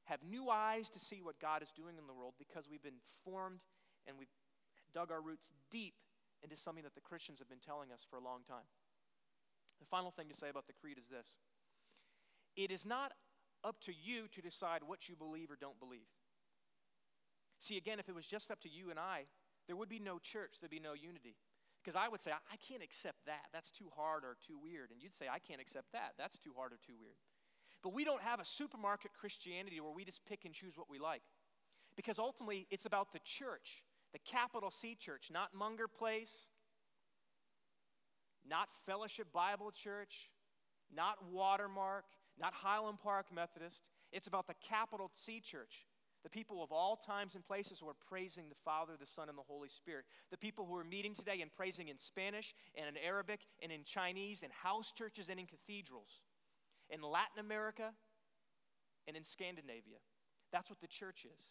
have 0.04 0.20
new 0.22 0.50
eyes 0.50 0.90
to 0.92 1.00
see 1.00 1.22
what 1.24 1.40
God 1.40 1.64
is 1.64 1.72
doing 1.72 1.96
in 1.98 2.08
the 2.08 2.14
world 2.14 2.34
because 2.38 2.66
we've 2.70 2.84
been 2.84 3.00
formed 3.24 3.62
and 4.06 4.18
we've 4.20 4.28
dug 4.94 5.12
our 5.12 5.22
roots 5.22 5.54
deep 5.72 5.94
into 6.44 6.58
something 6.58 6.84
that 6.84 6.96
the 6.96 7.02
Christians 7.02 7.40
have 7.40 7.50
been 7.50 7.64
telling 7.64 7.92
us 7.92 8.06
for 8.10 8.18
a 8.18 8.24
long 8.24 8.42
time. 8.48 8.68
The 9.80 9.86
final 9.86 10.12
thing 10.12 10.28
to 10.30 10.36
say 10.36 10.50
about 10.50 10.68
the 10.68 10.74
creed 10.74 10.98
is 10.98 11.08
this 11.08 11.36
it 12.56 12.72
is 12.72 12.86
not 12.86 13.14
up 13.64 13.80
to 13.82 13.92
you 13.92 14.28
to 14.34 14.42
decide 14.42 14.82
what 14.86 15.10
you 15.10 15.16
believe 15.16 15.52
or 15.52 15.58
don't 15.60 15.80
believe. 15.80 16.10
See, 17.60 17.78
again, 17.78 18.00
if 18.00 18.08
it 18.10 18.16
was 18.16 18.26
just 18.26 18.52
up 18.52 18.60
to 18.62 18.70
you 18.70 18.90
and 18.90 19.00
I, 19.00 19.26
there 19.68 19.76
would 19.76 19.90
be 19.90 20.00
no 20.00 20.20
church, 20.20 20.58
there'd 20.60 20.72
be 20.72 20.80
no 20.80 20.94
unity. 20.94 21.36
Because 21.82 21.96
I 21.96 22.10
would 22.10 22.22
say, 22.22 22.32
I 22.32 22.58
can't 22.58 22.84
accept 22.84 23.18
that. 23.28 23.48
That's 23.54 23.72
too 23.72 23.90
hard 23.96 24.26
or 24.26 24.36
too 24.46 24.60
weird. 24.62 24.92
And 24.92 25.02
you'd 25.02 25.14
say, 25.14 25.28
I 25.32 25.40
can't 25.40 25.62
accept 25.62 25.94
that. 25.94 26.14
That's 26.18 26.38
too 26.38 26.52
hard 26.56 26.74
or 26.74 26.80
too 26.86 26.96
weird. 27.00 27.16
But 27.82 27.94
we 27.94 28.04
don't 28.04 28.22
have 28.22 28.40
a 28.40 28.46
supermarket 28.46 29.12
Christianity 29.14 29.80
where 29.80 29.94
we 29.94 30.04
just 30.04 30.26
pick 30.26 30.44
and 30.44 30.54
choose 30.54 30.76
what 30.76 30.90
we 30.90 31.00
like. 31.00 31.22
Because 31.96 32.20
ultimately, 32.20 32.68
it's 32.70 32.86
about 32.86 33.14
the 33.14 33.20
church, 33.24 33.84
the 34.14 34.20
capital 34.20 34.72
C 34.72 34.96
church, 34.96 35.30
not 35.32 35.54
Munger 35.54 35.88
Place, 35.88 36.46
not 38.50 38.70
Fellowship 38.86 39.28
Bible 39.34 39.72
Church, 39.72 40.30
not 40.94 41.18
Watermark, 41.32 42.06
not 42.40 42.54
Highland 42.54 43.00
Park 43.00 43.28
Methodist. 43.34 43.82
It's 44.12 44.28
about 44.28 44.48
the 44.48 44.56
capital 44.62 45.12
C 45.18 45.42
church, 45.42 45.86
the 46.24 46.30
people 46.30 46.64
of 46.64 46.72
all 46.72 46.96
times 46.96 47.36
and 47.36 47.46
places 47.46 47.80
who 47.80 47.90
are 47.90 47.96
praising 48.08 48.50
the 48.50 48.56
Father, 48.64 48.94
the 49.00 49.06
Son, 49.06 49.30
and 49.30 49.38
the 49.38 49.44
Holy 49.44 49.70
Spirit. 49.70 50.06
The 50.32 50.38
people 50.38 50.66
who 50.66 50.76
are 50.76 50.84
meeting 50.84 51.14
today 51.14 51.42
and 51.42 51.52
praising 51.54 51.90
in 51.90 51.98
Spanish 51.98 52.56
and 52.76 52.88
in 52.88 52.96
Arabic 53.04 53.42
and 53.62 53.72
in 53.72 53.84
Chinese, 53.84 54.44
in 54.44 54.50
house 54.52 54.92
churches 54.92 55.28
and 55.30 55.40
in 55.40 55.46
cathedrals, 55.46 56.22
in 56.90 57.02
Latin 57.02 57.40
America 57.40 57.92
and 59.08 59.18
in 59.18 59.24
Scandinavia. 59.24 60.00
That's 60.52 60.70
what 60.70 60.80
the 60.80 60.88
church 60.88 61.26
is. 61.26 61.42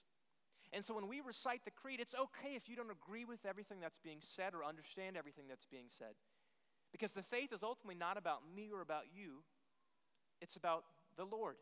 And 0.73 0.85
so 0.85 0.94
when 0.94 1.08
we 1.08 1.20
recite 1.20 1.64
the 1.64 1.70
creed, 1.70 2.00
it's 2.00 2.14
okay 2.14 2.54
if 2.54 2.68
you 2.68 2.76
don't 2.76 2.90
agree 2.90 3.25
with 3.25 3.46
everything 3.46 3.80
that's 3.80 3.99
being 3.99 4.18
said 4.20 4.52
or 4.54 4.64
understand 4.64 5.16
everything 5.16 5.44
that's 5.49 5.64
being 5.64 5.87
said. 5.88 6.14
Because 6.92 7.12
the 7.12 7.23
faith 7.23 7.52
is 7.52 7.62
ultimately 7.62 7.94
not 7.99 8.18
about 8.18 8.40
me 8.54 8.70
or 8.73 8.80
about 8.80 9.04
you, 9.14 9.42
it's 10.40 10.56
about 10.56 10.85
the 11.16 11.25
Lord 11.25 11.56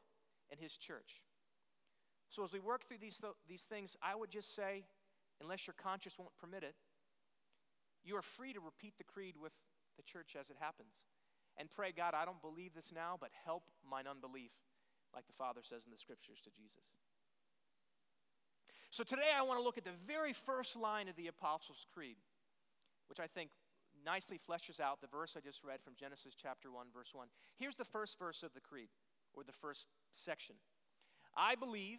and 0.51 0.59
His 0.59 0.77
church. 0.77 1.23
So, 2.31 2.43
as 2.45 2.53
we 2.53 2.61
work 2.61 2.87
through 2.87 2.99
these, 2.99 3.19
th- 3.19 3.35
these 3.49 3.63
things, 3.63 3.97
I 4.03 4.15
would 4.15 4.31
just 4.31 4.55
say, 4.57 4.85
unless 5.41 5.67
your 5.67 5.75
conscience 5.75 6.19
won't 6.19 6.35
permit 6.41 6.63
it, 6.63 6.75
you 8.05 8.17
are 8.17 8.23
free 8.23 8.53
to 8.53 8.61
repeat 8.61 8.95
the 8.99 9.05
creed 9.05 9.35
with 9.41 9.53
the 9.97 10.03
church 10.03 10.37
as 10.39 10.51
it 10.51 10.57
happens. 10.59 10.93
And 11.57 11.71
pray, 11.71 11.93
God, 11.93 12.15
I 12.15 12.25
don't 12.25 12.43
believe 12.43 12.75
this 12.75 12.91
now, 12.93 13.17
but 13.21 13.31
help 13.45 13.63
mine 13.89 14.07
unbelief, 14.11 14.51
like 15.15 15.27
the 15.27 15.39
Father 15.39 15.61
says 15.63 15.83
in 15.87 15.93
the 15.93 15.99
scriptures 15.99 16.41
to 16.45 16.51
Jesus. 16.51 16.83
So 18.95 19.03
today 19.03 19.35
I 19.37 19.43
want 19.43 19.59
to 19.59 19.65
look 19.65 19.77
at 19.77 19.83
the 19.83 19.99
very 20.07 20.33
first 20.33 20.77
line 20.77 21.09
of 21.09 21.17
the 21.17 21.27
Apostles' 21.27 21.85
Creed, 21.93 22.15
which 23.09 23.19
I 23.19 23.27
think 23.27 23.51
nicely 24.07 24.39
fleshes 24.39 24.79
out 24.79 25.01
the 25.01 25.09
verse 25.09 25.35
I 25.37 25.41
just 25.41 25.65
read 25.65 25.83
from 25.83 25.95
Genesis 25.99 26.33
chapter 26.41 26.71
1, 26.71 26.87
verse 26.95 27.11
1. 27.13 27.27
Here's 27.59 27.75
the 27.75 27.85
first 27.85 28.21
verse 28.21 28.45
of 28.45 28.55
the 28.55 28.61
Creed, 28.61 28.87
or 29.35 29.43
the 29.43 29.51
first 29.51 29.89
section. 30.13 30.55
I 31.37 31.57
believe 31.57 31.99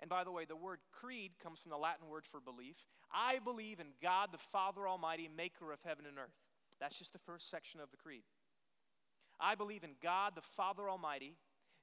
and 0.00 0.10
by 0.10 0.24
the 0.24 0.32
way, 0.32 0.44
the 0.44 0.56
word 0.56 0.80
creed 0.90 1.30
comes 1.40 1.60
from 1.60 1.70
the 1.70 1.76
Latin 1.76 2.08
word 2.08 2.26
for 2.26 2.40
belief. 2.40 2.74
I 3.14 3.38
believe 3.38 3.78
in 3.78 3.94
God 4.02 4.30
the 4.32 4.38
Father 4.38 4.88
Almighty, 4.88 5.28
maker 5.28 5.70
of 5.70 5.78
heaven 5.84 6.06
and 6.08 6.18
earth. 6.18 6.34
That's 6.80 6.98
just 6.98 7.12
the 7.12 7.20
first 7.20 7.52
section 7.52 7.78
of 7.78 7.92
the 7.92 7.96
creed. 7.96 8.24
I 9.38 9.54
believe 9.54 9.84
in 9.84 9.94
God 10.02 10.32
the 10.34 10.42
Father 10.42 10.90
Almighty, 10.90 11.36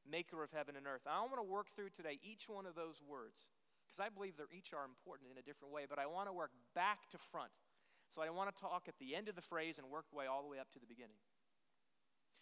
maker 0.05 0.43
of 0.43 0.51
heaven 0.51 0.75
and 0.75 0.85
earth. 0.85 1.07
I 1.07 1.17
want 1.21 1.37
to 1.37 1.43
work 1.43 1.67
through 1.77 1.91
today 1.95 2.19
each 2.21 2.49
one 2.49 2.65
of 2.65 2.75
those 2.75 2.99
words 3.07 3.47
because 3.89 4.05
I 4.05 4.13
believe 4.13 4.37
they 4.37 4.45
each 4.55 4.73
are 4.73 4.85
important 4.85 5.31
in 5.33 5.37
a 5.37 5.41
different 5.41 5.73
way, 5.73 5.89
but 5.89 5.97
I 5.97 6.05
want 6.05 6.29
to 6.29 6.33
work 6.33 6.51
back 6.75 7.09
to 7.09 7.17
front. 7.17 7.51
So 8.13 8.21
I 8.21 8.29
want 8.29 8.53
to 8.53 8.61
talk 8.61 8.85
at 8.87 8.93
the 8.99 9.15
end 9.15 9.29
of 9.29 9.35
the 9.35 9.41
phrase 9.41 9.77
and 9.77 9.89
work 9.89 10.05
way 10.13 10.25
all 10.25 10.43
the 10.43 10.49
way 10.49 10.59
up 10.59 10.71
to 10.73 10.79
the 10.79 10.85
beginning. 10.85 11.17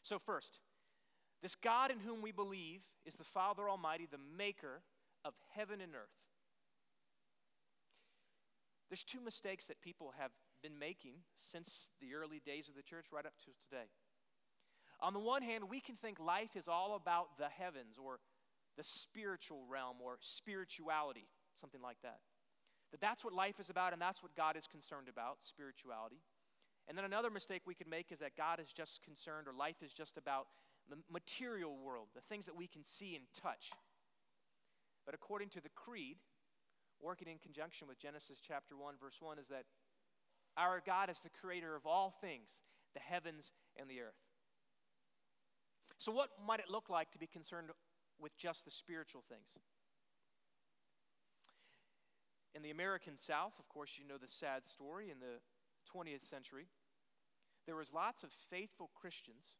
So, 0.03 0.19
first, 0.19 0.59
this 1.41 1.55
God 1.55 1.91
in 1.91 1.99
whom 1.99 2.21
we 2.21 2.31
believe 2.31 2.81
is 3.05 3.15
the 3.15 3.23
Father 3.23 3.69
Almighty, 3.69 4.07
the 4.09 4.19
maker 4.37 4.81
of 5.25 5.33
heaven 5.53 5.81
and 5.81 5.93
earth. 5.95 6.15
There's 8.89 9.03
two 9.03 9.19
mistakes 9.19 9.65
that 9.65 9.81
people 9.81 10.13
have 10.17 10.31
been 10.63 10.79
making 10.79 11.15
since 11.35 11.89
the 11.99 12.15
early 12.15 12.41
days 12.45 12.69
of 12.69 12.75
the 12.75 12.81
church 12.81 13.07
right 13.11 13.25
up 13.25 13.33
to 13.45 13.51
today. 13.69 13.87
On 15.01 15.13
the 15.13 15.19
one 15.19 15.41
hand, 15.41 15.65
we 15.69 15.81
can 15.81 15.95
think 15.95 16.19
life 16.19 16.55
is 16.55 16.67
all 16.67 16.95
about 16.95 17.37
the 17.37 17.49
heavens 17.49 17.97
or 18.01 18.19
the 18.77 18.83
spiritual 18.83 19.63
realm 19.69 19.97
or 20.03 20.17
spirituality, 20.21 21.27
something 21.59 21.81
like 21.81 21.97
that. 22.03 22.19
That 22.91 23.01
that's 23.01 23.23
what 23.23 23.33
life 23.33 23.59
is 23.59 23.69
about 23.69 23.93
and 23.93 24.01
that's 24.01 24.23
what 24.23 24.35
God 24.35 24.55
is 24.55 24.67
concerned 24.67 25.09
about, 25.09 25.37
spirituality. 25.41 26.21
And 26.87 26.97
then 26.97 27.03
another 27.03 27.29
mistake 27.29 27.63
we 27.65 27.75
could 27.75 27.89
make 27.89 28.11
is 28.11 28.19
that 28.19 28.37
God 28.37 28.59
is 28.59 28.71
just 28.71 29.03
concerned 29.03 29.47
or 29.47 29.53
life 29.53 29.83
is 29.83 29.91
just 29.91 30.17
about 30.17 30.47
the 30.89 30.97
material 31.11 31.75
world, 31.83 32.07
the 32.15 32.21
things 32.21 32.45
that 32.45 32.55
we 32.55 32.67
can 32.67 32.85
see 32.85 33.15
and 33.15 33.25
touch. 33.33 33.71
But 35.05 35.13
according 35.13 35.49
to 35.49 35.61
the 35.61 35.69
Creed, 35.75 36.17
working 37.01 37.27
in 37.27 37.39
conjunction 37.39 37.87
with 37.87 37.99
Genesis 37.99 38.39
chapter 38.45 38.75
1, 38.77 38.95
verse 39.01 39.17
1, 39.19 39.37
is 39.37 39.47
that 39.47 39.65
our 40.55 40.81
God 40.85 41.09
is 41.09 41.19
the 41.23 41.29
creator 41.29 41.75
of 41.75 41.85
all 41.85 42.13
things, 42.21 42.49
the 42.93 42.99
heavens 42.99 43.51
and 43.79 43.89
the 43.89 43.99
earth. 44.01 44.19
So, 45.97 46.11
what 46.11 46.29
might 46.45 46.59
it 46.59 46.69
look 46.69 46.89
like 46.89 47.11
to 47.11 47.19
be 47.19 47.27
concerned 47.27 47.69
with 48.19 48.35
just 48.37 48.65
the 48.65 48.71
spiritual 48.71 49.23
things? 49.27 49.49
In 52.57 52.63
the 52.63 52.71
American 52.71 53.19
South, 53.19 53.53
of 53.59 53.69
course, 53.69 53.99
you 53.99 54.07
know 54.07 54.17
the 54.17 54.27
sad 54.27 54.65
story 54.65 55.11
in 55.11 55.19
the 55.19 55.37
20th 55.93 56.27
century. 56.27 56.65
There 57.67 57.75
was 57.75 57.93
lots 57.93 58.23
of 58.23 58.31
faithful 58.49 58.89
Christians 58.99 59.57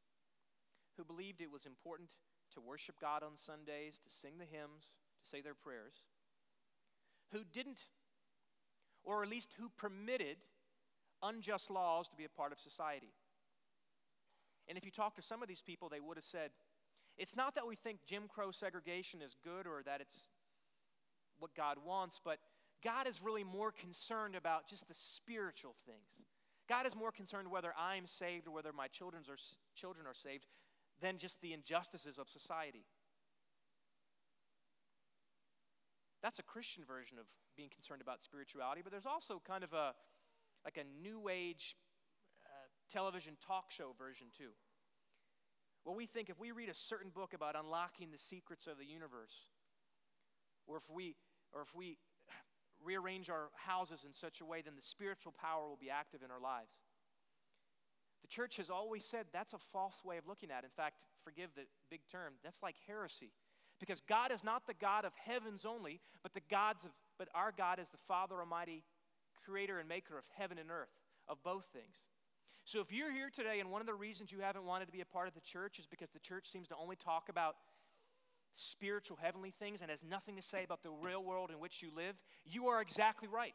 who 0.98 1.06
believed 1.06 1.39
it 1.39 1.51
was 1.51 1.68
important 1.68 2.10
to 2.56 2.60
worship 2.60 2.96
God 3.00 3.22
on 3.22 3.38
Sundays, 3.38 4.00
to 4.00 4.10
sing 4.10 4.39
the 4.39 4.46
hymns, 4.46 4.89
to 5.22 5.30
say 5.30 5.42
their 5.42 5.54
prayers, 5.54 5.94
who 7.32 7.42
didn't, 7.54 7.82
or 9.04 9.22
at 9.22 9.30
least 9.30 9.51
who 9.60 9.70
permitted 9.77 10.38
unjust 11.22 11.70
laws 11.70 12.08
to 12.08 12.16
be 12.16 12.25
a 12.25 12.30
part 12.30 12.51
of 12.51 12.60
society. 12.60 13.13
And 14.68 14.75
if 14.75 14.84
you 14.84 14.92
talk 14.92 15.16
to 15.18 15.22
some 15.22 15.44
of 15.44 15.48
these 15.48 15.62
people, 15.62 15.88
they 15.88 16.00
would 16.00 16.18
have 16.18 16.24
said, 16.24 16.50
it's 17.16 17.36
not 17.36 17.54
that 17.54 17.68
we 17.68 17.75
think 17.75 18.00
Jim 18.08 18.24
Crow 18.27 18.50
segregation 18.50 19.22
is 19.22 19.36
good 19.44 19.68
or 19.68 19.84
that 19.86 20.01
it's 20.01 20.16
what 21.38 21.54
God 21.54 21.77
wants, 21.86 22.20
but 22.25 22.39
God 22.84 23.07
is 23.07 23.22
really 23.22 23.43
more 23.43 23.72
concerned 23.72 24.36
about 24.36 24.67
just 24.67 24.88
the 24.88 24.93
spiritual 24.93 25.75
things. 25.86 26.25
God 26.69 26.86
is 26.86 26.96
more 26.96 27.12
concerned 27.12 27.50
whether 27.50 27.74
I'm 27.77 28.05
saved 28.05 28.48
or 28.48 28.51
whether 28.51 28.74
my 28.74 28.88
children's 28.88 29.29
are, 29.29 29.38
children 29.75 30.05
are 30.05 30.13
saved 30.13 30.46
than 31.01 31.17
just 31.17 31.41
the 31.41 31.53
injustices 31.53 32.17
of 32.17 32.29
society. 32.29 32.86
That's 36.22 36.39
a 36.39 36.43
Christian 36.43 36.84
version 36.84 37.17
of 37.19 37.25
being 37.55 37.69
concerned 37.69 38.01
about 38.01 38.24
spirituality, 38.24 38.81
but 38.84 38.91
there's 38.91 39.05
also 39.05 39.41
kind 39.46 39.63
of 39.63 39.74
a 39.74 39.93
like 40.65 40.77
a 40.77 41.01
new 41.01 41.29
age 41.29 41.77
uh, 42.43 42.50
television 42.91 43.38
talk 43.46 43.72
show 43.72 43.93
version 43.98 44.27
too. 44.36 44.51
Well, 45.86 45.96
we 45.96 46.05
think 46.05 46.29
if 46.29 46.39
we 46.39 46.51
read 46.51 46.67
a 46.67 46.74
certain 46.74 47.10
book 47.10 47.34
about 47.34 47.55
unlocking 47.55 48.12
the 48.12 48.17
secrets 48.17 48.67
of 48.67 48.77
the 48.77 48.86
universe, 48.86 49.46
or 50.67 50.77
if 50.77 50.89
we 50.89 51.15
or 51.53 51.62
if 51.62 51.74
we 51.74 51.98
rearrange 52.88 53.29
our 53.29 53.50
houses 53.53 54.06
in 54.08 54.13
such 54.13 54.39
a 54.39 54.46
way, 54.46 54.62
then 54.63 54.75
the 54.75 54.82
spiritual 54.82 55.34
power 55.34 55.67
will 55.67 55.79
be 55.79 55.89
active 55.89 56.22
in 56.24 56.32
our 56.32 56.39
lives. 56.39 56.72
The 58.22 58.27
church 58.27 58.58
has 58.58 58.70
always 58.70 59.03
said 59.03 59.25
that's 59.32 59.53
a 59.53 59.60
false 59.72 60.03
way 60.03 60.17
of 60.17 60.27
looking 60.27 60.51
at 60.51 60.63
it. 60.63 60.67
In 60.67 60.75
fact, 60.75 61.03
forgive 61.24 61.50
the 61.56 61.63
big 61.91 62.01
term, 62.10 62.34
that's 62.44 62.63
like 62.63 62.75
heresy. 62.88 63.32
Because 63.79 64.01
God 64.01 64.32
is 64.32 64.44
not 64.44 64.65
the 64.65 64.74
God 64.74 65.06
of 65.06 65.12
heavens 65.15 65.65
only, 65.65 66.00
but 66.24 66.34
the 66.34 66.41
gods 66.50 66.86
of 66.86 66.91
but 67.17 67.29
our 67.34 67.51
God 67.51 67.79
is 67.79 67.89
the 67.89 67.98
Father 68.08 68.36
Almighty, 68.39 68.84
creator 69.44 69.79
and 69.79 69.89
maker 69.89 70.17
of 70.17 70.24
heaven 70.38 70.58
and 70.60 70.70
earth, 70.70 70.94
of 71.27 71.41
both 71.44 71.65
things. 71.74 71.98
So 72.65 72.82
if 72.82 72.91
you're 72.91 73.12
here 73.12 73.29
today 73.34 73.60
and 73.60 73.72
one 73.72 73.82
of 73.82 73.88
the 73.88 73.94
reasons 73.94 74.32
you 74.32 74.39
haven't 74.41 74.65
wanted 74.65 74.86
to 74.86 74.91
be 74.91 75.01
a 75.01 75.06
part 75.06 75.27
of 75.27 75.34
the 75.34 75.41
church 75.41 75.79
is 75.79 75.88
because 75.88 76.12
the 76.12 76.20
church 76.20 76.48
seems 76.51 76.67
to 76.67 76.75
only 76.75 76.96
talk 76.96 77.29
about 77.29 77.56
spiritual 78.58 79.18
heavenly 79.22 79.54
things 79.60 79.82
and 79.82 79.90
has 79.90 80.04
nothing 80.04 80.36
to 80.36 80.42
say 80.42 80.64
about 80.64 80.84
the 80.84 80.90
real 80.90 81.24
world 81.24 81.52
in 81.52 81.60
which 81.60 81.82
you 81.82 81.90
live, 81.96 82.16
you 82.46 82.68
are 82.68 82.82
exactly 82.82 83.28
right. 83.28 83.54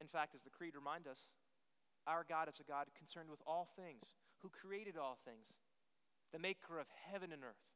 In 0.00 0.06
fact, 0.06 0.34
as 0.34 0.42
the 0.42 0.50
creed 0.50 0.74
reminds 0.74 1.06
us, 1.06 1.18
our 2.06 2.24
God 2.28 2.48
is 2.48 2.60
a 2.60 2.64
God 2.64 2.86
concerned 2.96 3.30
with 3.30 3.40
all 3.46 3.68
things, 3.76 4.04
who 4.42 4.48
created 4.48 4.96
all 4.96 5.18
things, 5.24 5.58
the 6.32 6.38
maker 6.38 6.78
of 6.78 6.86
heaven 7.10 7.32
and 7.32 7.42
earth. 7.42 7.68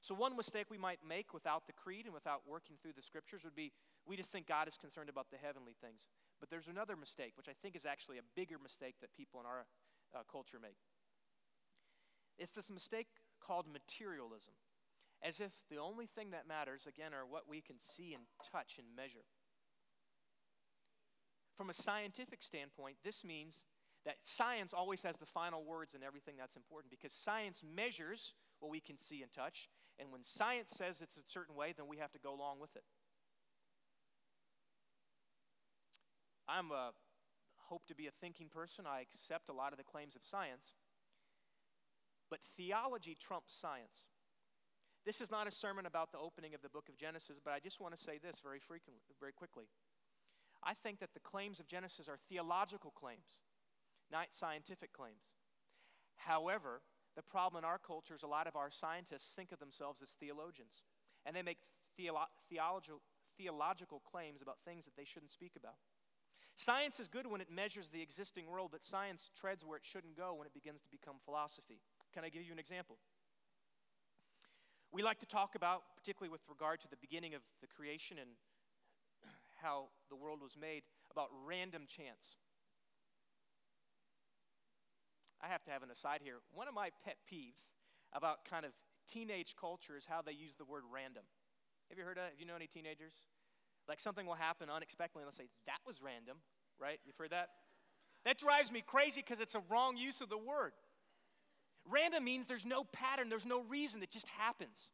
So, 0.00 0.14
one 0.14 0.36
mistake 0.36 0.66
we 0.70 0.78
might 0.78 1.00
make 1.06 1.34
without 1.34 1.66
the 1.66 1.72
creed 1.72 2.06
and 2.06 2.14
without 2.14 2.42
working 2.46 2.76
through 2.80 2.94
the 2.96 3.02
scriptures 3.02 3.42
would 3.44 3.56
be 3.56 3.72
we 4.06 4.16
just 4.16 4.30
think 4.30 4.46
God 4.46 4.68
is 4.68 4.76
concerned 4.76 5.08
about 5.08 5.30
the 5.30 5.36
heavenly 5.36 5.74
things. 5.80 6.06
But 6.38 6.48
there's 6.48 6.68
another 6.68 6.96
mistake, 6.96 7.32
which 7.36 7.48
I 7.48 7.54
think 7.62 7.74
is 7.74 7.84
actually 7.84 8.18
a 8.18 8.26
bigger 8.34 8.56
mistake 8.62 8.94
that 9.00 9.12
people 9.16 9.40
in 9.40 9.46
our 9.46 9.66
uh, 10.14 10.22
culture 10.30 10.58
make. 10.62 10.78
It's 12.38 12.52
this 12.52 12.70
mistake 12.70 13.08
called 13.40 13.66
materialism, 13.66 14.54
as 15.22 15.40
if 15.40 15.52
the 15.70 15.78
only 15.78 16.06
thing 16.06 16.30
that 16.30 16.46
matters, 16.46 16.86
again, 16.86 17.14
are 17.14 17.26
what 17.26 17.48
we 17.48 17.60
can 17.60 17.76
see 17.80 18.12
and 18.14 18.24
touch 18.52 18.78
and 18.78 18.86
measure. 18.96 19.24
From 21.56 21.70
a 21.70 21.74
scientific 21.74 22.42
standpoint, 22.42 22.96
this 23.02 23.24
means 23.24 23.64
that 24.04 24.16
science 24.22 24.72
always 24.74 25.02
has 25.02 25.16
the 25.16 25.26
final 25.26 25.64
words 25.64 25.94
in 25.94 26.02
everything 26.02 26.34
that's 26.38 26.56
important 26.56 26.90
because 26.90 27.12
science 27.12 27.62
measures 27.64 28.34
what 28.60 28.70
we 28.70 28.80
can 28.80 28.98
see 28.98 29.22
and 29.22 29.32
touch, 29.32 29.68
and 29.98 30.12
when 30.12 30.22
science 30.22 30.70
says 30.76 31.00
it's 31.00 31.16
a 31.16 31.24
certain 31.26 31.56
way, 31.56 31.72
then 31.76 31.86
we 31.88 31.96
have 31.96 32.12
to 32.12 32.18
go 32.18 32.34
along 32.34 32.60
with 32.60 32.74
it. 32.76 32.84
I'm 36.48 36.70
a 36.70 36.92
hope 37.56 37.86
to 37.88 37.94
be 37.94 38.06
a 38.06 38.12
thinking 38.20 38.48
person. 38.48 38.84
I 38.86 39.00
accept 39.00 39.48
a 39.48 39.52
lot 39.52 39.72
of 39.72 39.78
the 39.78 39.84
claims 39.84 40.14
of 40.14 40.22
science. 40.24 40.74
But 42.30 42.40
theology 42.56 43.16
trumps 43.18 43.54
science. 43.54 44.06
This 45.04 45.20
is 45.20 45.30
not 45.30 45.46
a 45.46 45.52
sermon 45.52 45.86
about 45.86 46.10
the 46.10 46.18
opening 46.18 46.54
of 46.54 46.62
the 46.62 46.68
book 46.68 46.88
of 46.88 46.98
Genesis, 46.98 47.38
but 47.42 47.52
I 47.52 47.60
just 47.60 47.80
want 47.80 47.96
to 47.96 48.02
say 48.02 48.18
this 48.18 48.40
very 48.42 48.58
frequently, 48.58 49.02
very 49.20 49.32
quickly. 49.32 49.66
I 50.64 50.74
think 50.74 50.98
that 50.98 51.14
the 51.14 51.20
claims 51.20 51.60
of 51.60 51.68
Genesis 51.68 52.08
are 52.08 52.18
theological 52.28 52.90
claims, 52.90 53.46
not 54.10 54.34
scientific 54.34 54.92
claims. 54.92 55.22
However, 56.16 56.82
the 57.14 57.22
problem 57.22 57.62
in 57.62 57.68
our 57.68 57.78
culture 57.78 58.16
is 58.16 58.24
a 58.24 58.26
lot 58.26 58.48
of 58.48 58.56
our 58.56 58.70
scientists 58.70 59.32
think 59.34 59.52
of 59.52 59.60
themselves 59.60 60.02
as 60.02 60.10
theologians, 60.18 60.82
and 61.24 61.36
they 61.36 61.42
make 61.42 61.58
theolo- 61.98 62.26
theological, 62.50 63.00
theological 63.38 64.02
claims 64.10 64.42
about 64.42 64.58
things 64.64 64.86
that 64.86 64.96
they 64.96 65.04
shouldn't 65.04 65.30
speak 65.30 65.52
about. 65.56 65.78
Science 66.56 66.98
is 66.98 67.06
good 67.06 67.26
when 67.26 67.40
it 67.40 67.50
measures 67.50 67.88
the 67.92 68.02
existing 68.02 68.48
world, 68.48 68.70
but 68.72 68.84
science 68.84 69.30
treads 69.38 69.64
where 69.64 69.76
it 69.76 69.84
shouldn't 69.84 70.16
go 70.16 70.34
when 70.34 70.46
it 70.46 70.54
begins 70.54 70.80
to 70.82 70.90
become 70.90 71.16
philosophy. 71.24 71.80
Can 72.16 72.24
I 72.24 72.30
give 72.30 72.40
you 72.40 72.52
an 72.52 72.58
example? 72.58 72.96
We 74.90 75.02
like 75.02 75.20
to 75.20 75.26
talk 75.26 75.54
about, 75.54 75.82
particularly 76.00 76.32
with 76.32 76.40
regard 76.48 76.80
to 76.80 76.88
the 76.88 76.96
beginning 76.96 77.34
of 77.34 77.42
the 77.60 77.66
creation 77.66 78.16
and 78.16 78.30
how 79.60 79.92
the 80.08 80.16
world 80.16 80.40
was 80.40 80.56
made, 80.58 80.80
about 81.12 81.28
random 81.44 81.84
chance. 81.84 82.40
I 85.44 85.48
have 85.48 85.62
to 85.64 85.70
have 85.70 85.82
an 85.82 85.90
aside 85.90 86.20
here. 86.24 86.36
One 86.54 86.68
of 86.68 86.72
my 86.72 86.88
pet 87.04 87.16
peeves 87.30 87.68
about 88.14 88.48
kind 88.48 88.64
of 88.64 88.72
teenage 89.06 89.54
culture 89.60 89.94
is 89.94 90.06
how 90.08 90.22
they 90.24 90.32
use 90.32 90.54
the 90.56 90.64
word 90.64 90.84
random. 90.90 91.24
Have 91.90 91.98
you 91.98 92.04
heard 92.04 92.16
of 92.16 92.24
Have 92.24 92.40
you 92.40 92.46
know 92.46 92.56
any 92.56 92.66
teenagers? 92.66 93.12
Like 93.90 94.00
something 94.00 94.24
will 94.24 94.40
happen 94.40 94.70
unexpectedly 94.70 95.22
and 95.22 95.28
they'll 95.28 95.36
say, 95.36 95.50
that 95.66 95.84
was 95.86 96.00
random, 96.00 96.38
right? 96.80 96.98
You've 97.04 97.18
heard 97.18 97.36
that? 97.36 97.50
That 98.24 98.38
drives 98.38 98.72
me 98.72 98.82
crazy 98.86 99.20
because 99.20 99.38
it's 99.38 99.54
a 99.54 99.62
wrong 99.68 99.98
use 99.98 100.22
of 100.22 100.30
the 100.30 100.38
word. 100.38 100.72
Random 101.88 102.24
means 102.24 102.46
there's 102.46 102.66
no 102.66 102.84
pattern, 102.84 103.28
there's 103.28 103.46
no 103.46 103.62
reason, 103.62 104.02
it 104.02 104.10
just 104.10 104.26
happens. 104.38 104.90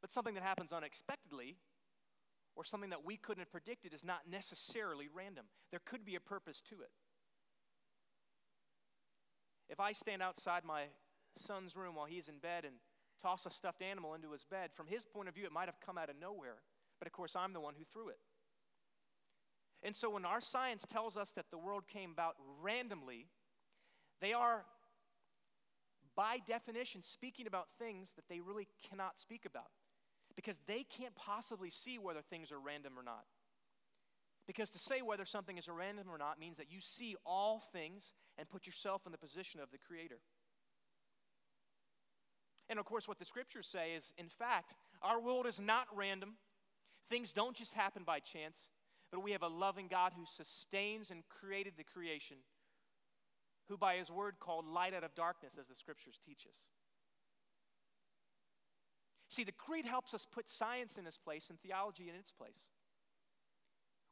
But 0.00 0.12
something 0.12 0.34
that 0.34 0.42
happens 0.42 0.72
unexpectedly 0.72 1.56
or 2.56 2.64
something 2.64 2.90
that 2.90 3.04
we 3.04 3.16
couldn't 3.16 3.40
have 3.40 3.50
predicted 3.50 3.92
is 3.94 4.04
not 4.04 4.20
necessarily 4.30 5.08
random. 5.12 5.46
There 5.70 5.80
could 5.84 6.04
be 6.04 6.14
a 6.14 6.20
purpose 6.20 6.60
to 6.68 6.76
it. 6.82 6.90
If 9.68 9.80
I 9.80 9.92
stand 9.92 10.22
outside 10.22 10.64
my 10.64 10.84
son's 11.36 11.74
room 11.74 11.94
while 11.94 12.06
he's 12.06 12.28
in 12.28 12.38
bed 12.38 12.64
and 12.64 12.74
toss 13.22 13.46
a 13.46 13.50
stuffed 13.50 13.82
animal 13.82 14.14
into 14.14 14.30
his 14.30 14.44
bed, 14.44 14.70
from 14.74 14.86
his 14.86 15.04
point 15.04 15.28
of 15.28 15.34
view, 15.34 15.46
it 15.46 15.52
might 15.52 15.66
have 15.66 15.80
come 15.80 15.98
out 15.98 16.10
of 16.10 16.16
nowhere. 16.20 16.58
But 16.98 17.06
of 17.06 17.12
course, 17.12 17.34
I'm 17.34 17.52
the 17.52 17.60
one 17.60 17.74
who 17.76 17.84
threw 17.92 18.08
it. 18.10 18.18
And 19.84 19.94
so 19.94 20.10
when 20.10 20.24
our 20.24 20.40
science 20.40 20.84
tells 20.90 21.16
us 21.16 21.30
that 21.32 21.50
the 21.50 21.58
world 21.58 21.86
came 21.86 22.10
about 22.10 22.36
randomly, 22.62 23.26
they 24.20 24.32
are, 24.32 24.64
by 26.16 26.38
definition, 26.46 27.02
speaking 27.02 27.46
about 27.46 27.68
things 27.78 28.12
that 28.12 28.24
they 28.28 28.40
really 28.40 28.66
cannot 28.88 29.18
speak 29.18 29.44
about 29.44 29.70
because 30.34 30.58
they 30.66 30.84
can't 30.84 31.14
possibly 31.14 31.68
see 31.68 31.98
whether 31.98 32.22
things 32.22 32.50
are 32.50 32.58
random 32.58 32.94
or 32.98 33.02
not. 33.02 33.24
Because 34.46 34.70
to 34.70 34.78
say 34.78 35.02
whether 35.02 35.24
something 35.24 35.58
is 35.58 35.68
random 35.68 36.06
or 36.10 36.18
not 36.18 36.38
means 36.38 36.56
that 36.56 36.70
you 36.70 36.80
see 36.80 37.16
all 37.24 37.62
things 37.72 38.14
and 38.38 38.48
put 38.48 38.66
yourself 38.66 39.02
in 39.06 39.12
the 39.12 39.18
position 39.18 39.60
of 39.60 39.70
the 39.70 39.78
Creator. 39.78 40.18
And 42.68 42.78
of 42.78 42.84
course, 42.84 43.06
what 43.06 43.18
the 43.18 43.24
scriptures 43.24 43.66
say 43.66 43.92
is, 43.92 44.12
in 44.18 44.28
fact, 44.28 44.74
our 45.02 45.20
world 45.20 45.46
is 45.46 45.60
not 45.60 45.86
random. 45.94 46.34
Things 47.10 47.32
don't 47.32 47.56
just 47.56 47.74
happen 47.74 48.02
by 48.04 48.20
chance, 48.20 48.68
but 49.14 49.22
we 49.22 49.30
have 49.30 49.42
a 49.42 49.48
loving 49.48 49.86
God 49.86 50.10
who 50.16 50.24
sustains 50.26 51.12
and 51.12 51.22
created 51.28 51.74
the 51.76 51.84
creation, 51.84 52.38
who 53.68 53.78
by 53.78 53.94
his 53.94 54.10
word 54.10 54.40
called 54.40 54.66
light 54.66 54.92
out 54.92 55.04
of 55.04 55.14
darkness, 55.14 55.52
as 55.56 55.68
the 55.68 55.76
scriptures 55.76 56.18
teach 56.26 56.44
us. 56.48 56.56
See, 59.28 59.44
the 59.44 59.52
creed 59.52 59.84
helps 59.84 60.14
us 60.14 60.26
put 60.26 60.50
science 60.50 60.98
in 60.98 61.06
its 61.06 61.16
place 61.16 61.48
and 61.48 61.60
theology 61.60 62.08
in 62.08 62.16
its 62.16 62.32
place. 62.32 62.58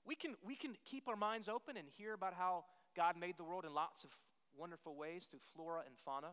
We 0.07 0.15
can, 0.15 0.37
we 0.41 0.55
can 0.55 0.77
keep 0.85 1.09
our 1.09 1.17
minds 1.17 1.49
open 1.49 1.77
and 1.77 1.89
hear 1.89 2.13
about 2.13 2.35
how 2.35 2.63
God 2.97 3.17
made 3.19 3.37
the 3.37 3.45
world 3.45 3.65
in 3.65 3.75
lots 3.75 4.05
of 4.05 4.11
wonderful 4.57 4.95
ways 4.95 5.27
through 5.29 5.41
flora 5.53 5.81
and 5.85 5.97
fauna. 6.05 6.31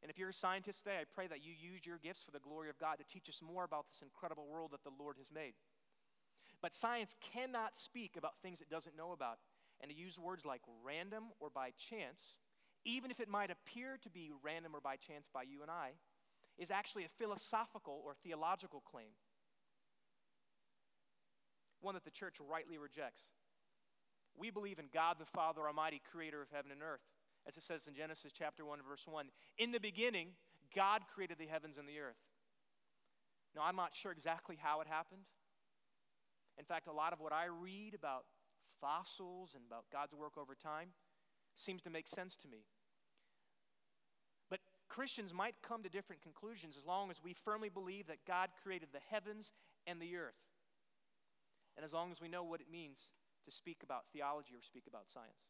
And 0.00 0.10
if 0.10 0.18
you're 0.18 0.30
a 0.30 0.32
scientist 0.32 0.84
today, 0.84 0.96
I 1.02 1.04
pray 1.14 1.26
that 1.26 1.44
you 1.44 1.52
use 1.52 1.84
your 1.84 1.98
gifts 1.98 2.22
for 2.22 2.30
the 2.30 2.40
glory 2.40 2.70
of 2.70 2.78
God 2.78 2.96
to 2.96 3.04
teach 3.04 3.28
us 3.28 3.42
more 3.42 3.64
about 3.64 3.88
this 3.92 4.00
incredible 4.00 4.46
world 4.50 4.70
that 4.72 4.84
the 4.84 4.96
Lord 4.98 5.16
has 5.18 5.28
made. 5.30 5.52
But 6.62 6.74
science 6.74 7.14
cannot 7.32 7.76
speak 7.76 8.16
about 8.16 8.32
things 8.42 8.60
it 8.60 8.68
doesn't 8.68 8.96
know 8.96 9.12
about. 9.12 9.38
And 9.80 9.90
to 9.90 9.96
use 9.96 10.18
words 10.18 10.44
like 10.44 10.60
random 10.84 11.24
or 11.40 11.48
by 11.48 11.70
chance, 11.70 12.36
even 12.84 13.10
if 13.10 13.18
it 13.20 13.28
might 13.28 13.50
appear 13.50 13.98
to 14.02 14.10
be 14.10 14.30
random 14.42 14.74
or 14.74 14.80
by 14.80 14.96
chance 14.96 15.28
by 15.32 15.42
you 15.42 15.62
and 15.62 15.70
I, 15.70 15.92
is 16.58 16.70
actually 16.70 17.04
a 17.04 17.08
philosophical 17.18 18.02
or 18.04 18.14
theological 18.22 18.80
claim. 18.80 19.12
One 21.80 21.94
that 21.94 22.04
the 22.04 22.10
church 22.10 22.36
rightly 22.46 22.76
rejects. 22.76 23.22
We 24.36 24.50
believe 24.50 24.78
in 24.78 24.86
God 24.92 25.16
the 25.18 25.24
Father 25.24 25.66
Almighty, 25.66 26.02
creator 26.12 26.42
of 26.42 26.48
heaven 26.50 26.70
and 26.70 26.82
earth 26.82 27.00
as 27.46 27.56
it 27.56 27.62
says 27.62 27.86
in 27.86 27.94
Genesis 27.94 28.32
chapter 28.36 28.64
1, 28.64 28.80
verse 28.88 29.06
1. 29.06 29.26
In 29.58 29.72
the 29.72 29.80
beginning, 29.80 30.28
God 30.74 31.02
created 31.12 31.38
the 31.38 31.46
heavens 31.46 31.78
and 31.78 31.88
the 31.88 31.98
earth. 31.98 32.20
Now, 33.54 33.62
I'm 33.64 33.76
not 33.76 33.94
sure 33.94 34.12
exactly 34.12 34.58
how 34.60 34.80
it 34.80 34.86
happened. 34.86 35.22
In 36.60 36.66
fact, 36.66 36.88
a 36.88 36.92
lot 36.92 37.14
of 37.14 37.20
what 37.20 37.32
I 37.32 37.46
read 37.46 37.94
about 37.94 38.26
fossils 38.82 39.52
and 39.54 39.64
about 39.66 39.86
God's 39.90 40.12
work 40.12 40.36
over 40.36 40.54
time 40.54 40.88
seems 41.56 41.80
to 41.82 41.90
make 41.90 42.06
sense 42.06 42.36
to 42.36 42.48
me. 42.48 42.66
But 44.50 44.60
Christians 44.86 45.32
might 45.32 45.54
come 45.66 45.82
to 45.82 45.88
different 45.88 46.20
conclusions 46.20 46.76
as 46.76 46.84
long 46.84 47.10
as 47.10 47.16
we 47.24 47.32
firmly 47.32 47.70
believe 47.70 48.08
that 48.08 48.26
God 48.28 48.50
created 48.62 48.90
the 48.92 49.00
heavens 49.10 49.52
and 49.86 50.02
the 50.02 50.16
earth. 50.16 50.36
And 51.76 51.84
as 51.84 51.94
long 51.94 52.12
as 52.12 52.20
we 52.20 52.28
know 52.28 52.44
what 52.44 52.60
it 52.60 52.70
means 52.70 53.00
to 53.46 53.50
speak 53.50 53.78
about 53.82 54.04
theology 54.12 54.52
or 54.54 54.60
speak 54.60 54.84
about 54.86 55.08
science. 55.08 55.48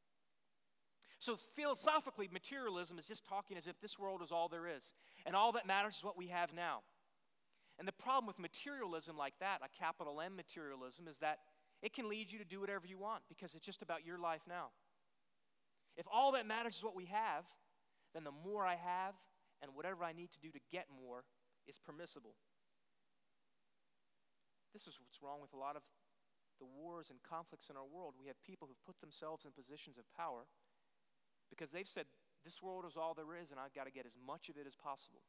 So, 1.18 1.36
philosophically, 1.36 2.28
materialism 2.32 2.98
is 2.98 3.04
just 3.04 3.26
talking 3.26 3.56
as 3.56 3.66
if 3.66 3.80
this 3.80 3.98
world 3.98 4.22
is 4.22 4.30
all 4.30 4.48
there 4.48 4.68
is, 4.68 4.92
and 5.26 5.34
all 5.34 5.52
that 5.52 5.66
matters 5.66 5.96
is 5.96 6.04
what 6.04 6.16
we 6.16 6.28
have 6.28 6.54
now. 6.54 6.82
And 7.80 7.88
the 7.88 7.96
problem 7.96 8.28
with 8.28 8.38
materialism 8.38 9.16
like 9.16 9.32
that, 9.40 9.64
a 9.64 9.72
capital 9.72 10.20
M 10.20 10.36
materialism, 10.36 11.08
is 11.08 11.16
that 11.24 11.40
it 11.80 11.96
can 11.96 12.12
lead 12.12 12.30
you 12.30 12.38
to 12.38 12.44
do 12.44 12.60
whatever 12.60 12.86
you 12.86 12.98
want 12.98 13.24
because 13.26 13.56
it's 13.56 13.64
just 13.64 13.80
about 13.80 14.04
your 14.04 14.18
life 14.20 14.42
now. 14.46 14.68
If 15.96 16.04
all 16.12 16.32
that 16.32 16.44
matters 16.44 16.76
is 16.76 16.84
what 16.84 16.94
we 16.94 17.06
have, 17.06 17.48
then 18.12 18.22
the 18.22 18.36
more 18.44 18.66
I 18.66 18.76
have 18.76 19.16
and 19.62 19.72
whatever 19.74 20.04
I 20.04 20.12
need 20.12 20.30
to 20.32 20.40
do 20.44 20.52
to 20.52 20.60
get 20.70 20.92
more 20.92 21.24
is 21.66 21.80
permissible. 21.80 22.36
This 24.76 24.84
is 24.84 25.00
what's 25.00 25.24
wrong 25.24 25.40
with 25.40 25.56
a 25.56 25.58
lot 25.58 25.74
of 25.74 25.82
the 26.60 26.68
wars 26.68 27.08
and 27.08 27.18
conflicts 27.24 27.72
in 27.72 27.80
our 27.80 27.88
world. 27.88 28.12
We 28.20 28.28
have 28.28 28.36
people 28.44 28.68
who've 28.68 28.84
put 28.84 29.00
themselves 29.00 29.48
in 29.48 29.56
positions 29.56 29.96
of 29.96 30.04
power 30.12 30.44
because 31.48 31.72
they've 31.72 31.88
said, 31.88 32.04
This 32.44 32.60
world 32.60 32.84
is 32.84 33.00
all 33.00 33.16
there 33.16 33.40
is, 33.40 33.50
and 33.50 33.58
I've 33.58 33.72
got 33.72 33.88
to 33.88 33.90
get 33.90 34.04
as 34.04 34.20
much 34.20 34.52
of 34.52 34.60
it 34.60 34.68
as 34.68 34.76
possible. 34.76 35.24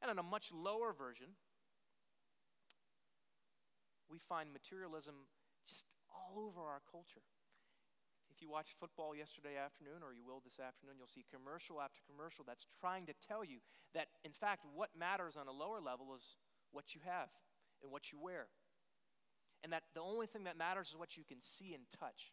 And 0.00 0.10
in 0.10 0.18
a 0.18 0.22
much 0.22 0.50
lower 0.52 0.92
version, 0.92 1.34
we 4.10 4.18
find 4.18 4.52
materialism 4.52 5.14
just 5.66 5.84
all 6.08 6.40
over 6.40 6.60
our 6.62 6.80
culture. 6.90 7.26
If 8.30 8.42
you 8.42 8.48
watched 8.48 8.78
football 8.78 9.16
yesterday 9.16 9.58
afternoon, 9.58 10.06
or 10.06 10.14
you 10.14 10.22
will 10.22 10.40
this 10.44 10.60
afternoon, 10.62 10.94
you'll 10.96 11.10
see 11.10 11.26
commercial 11.26 11.80
after 11.80 11.98
commercial 12.06 12.44
that's 12.46 12.66
trying 12.78 13.06
to 13.06 13.14
tell 13.26 13.44
you 13.44 13.58
that, 13.94 14.06
in 14.24 14.32
fact, 14.32 14.64
what 14.74 14.90
matters 14.96 15.34
on 15.34 15.48
a 15.48 15.52
lower 15.52 15.80
level 15.80 16.14
is 16.14 16.22
what 16.70 16.94
you 16.94 17.00
have 17.04 17.28
and 17.82 17.90
what 17.90 18.12
you 18.12 18.18
wear. 18.20 18.46
And 19.64 19.72
that 19.72 19.82
the 19.94 20.00
only 20.00 20.26
thing 20.26 20.44
that 20.44 20.56
matters 20.56 20.88
is 20.88 20.96
what 20.96 21.16
you 21.16 21.24
can 21.26 21.40
see 21.40 21.74
and 21.74 21.82
touch. 21.98 22.30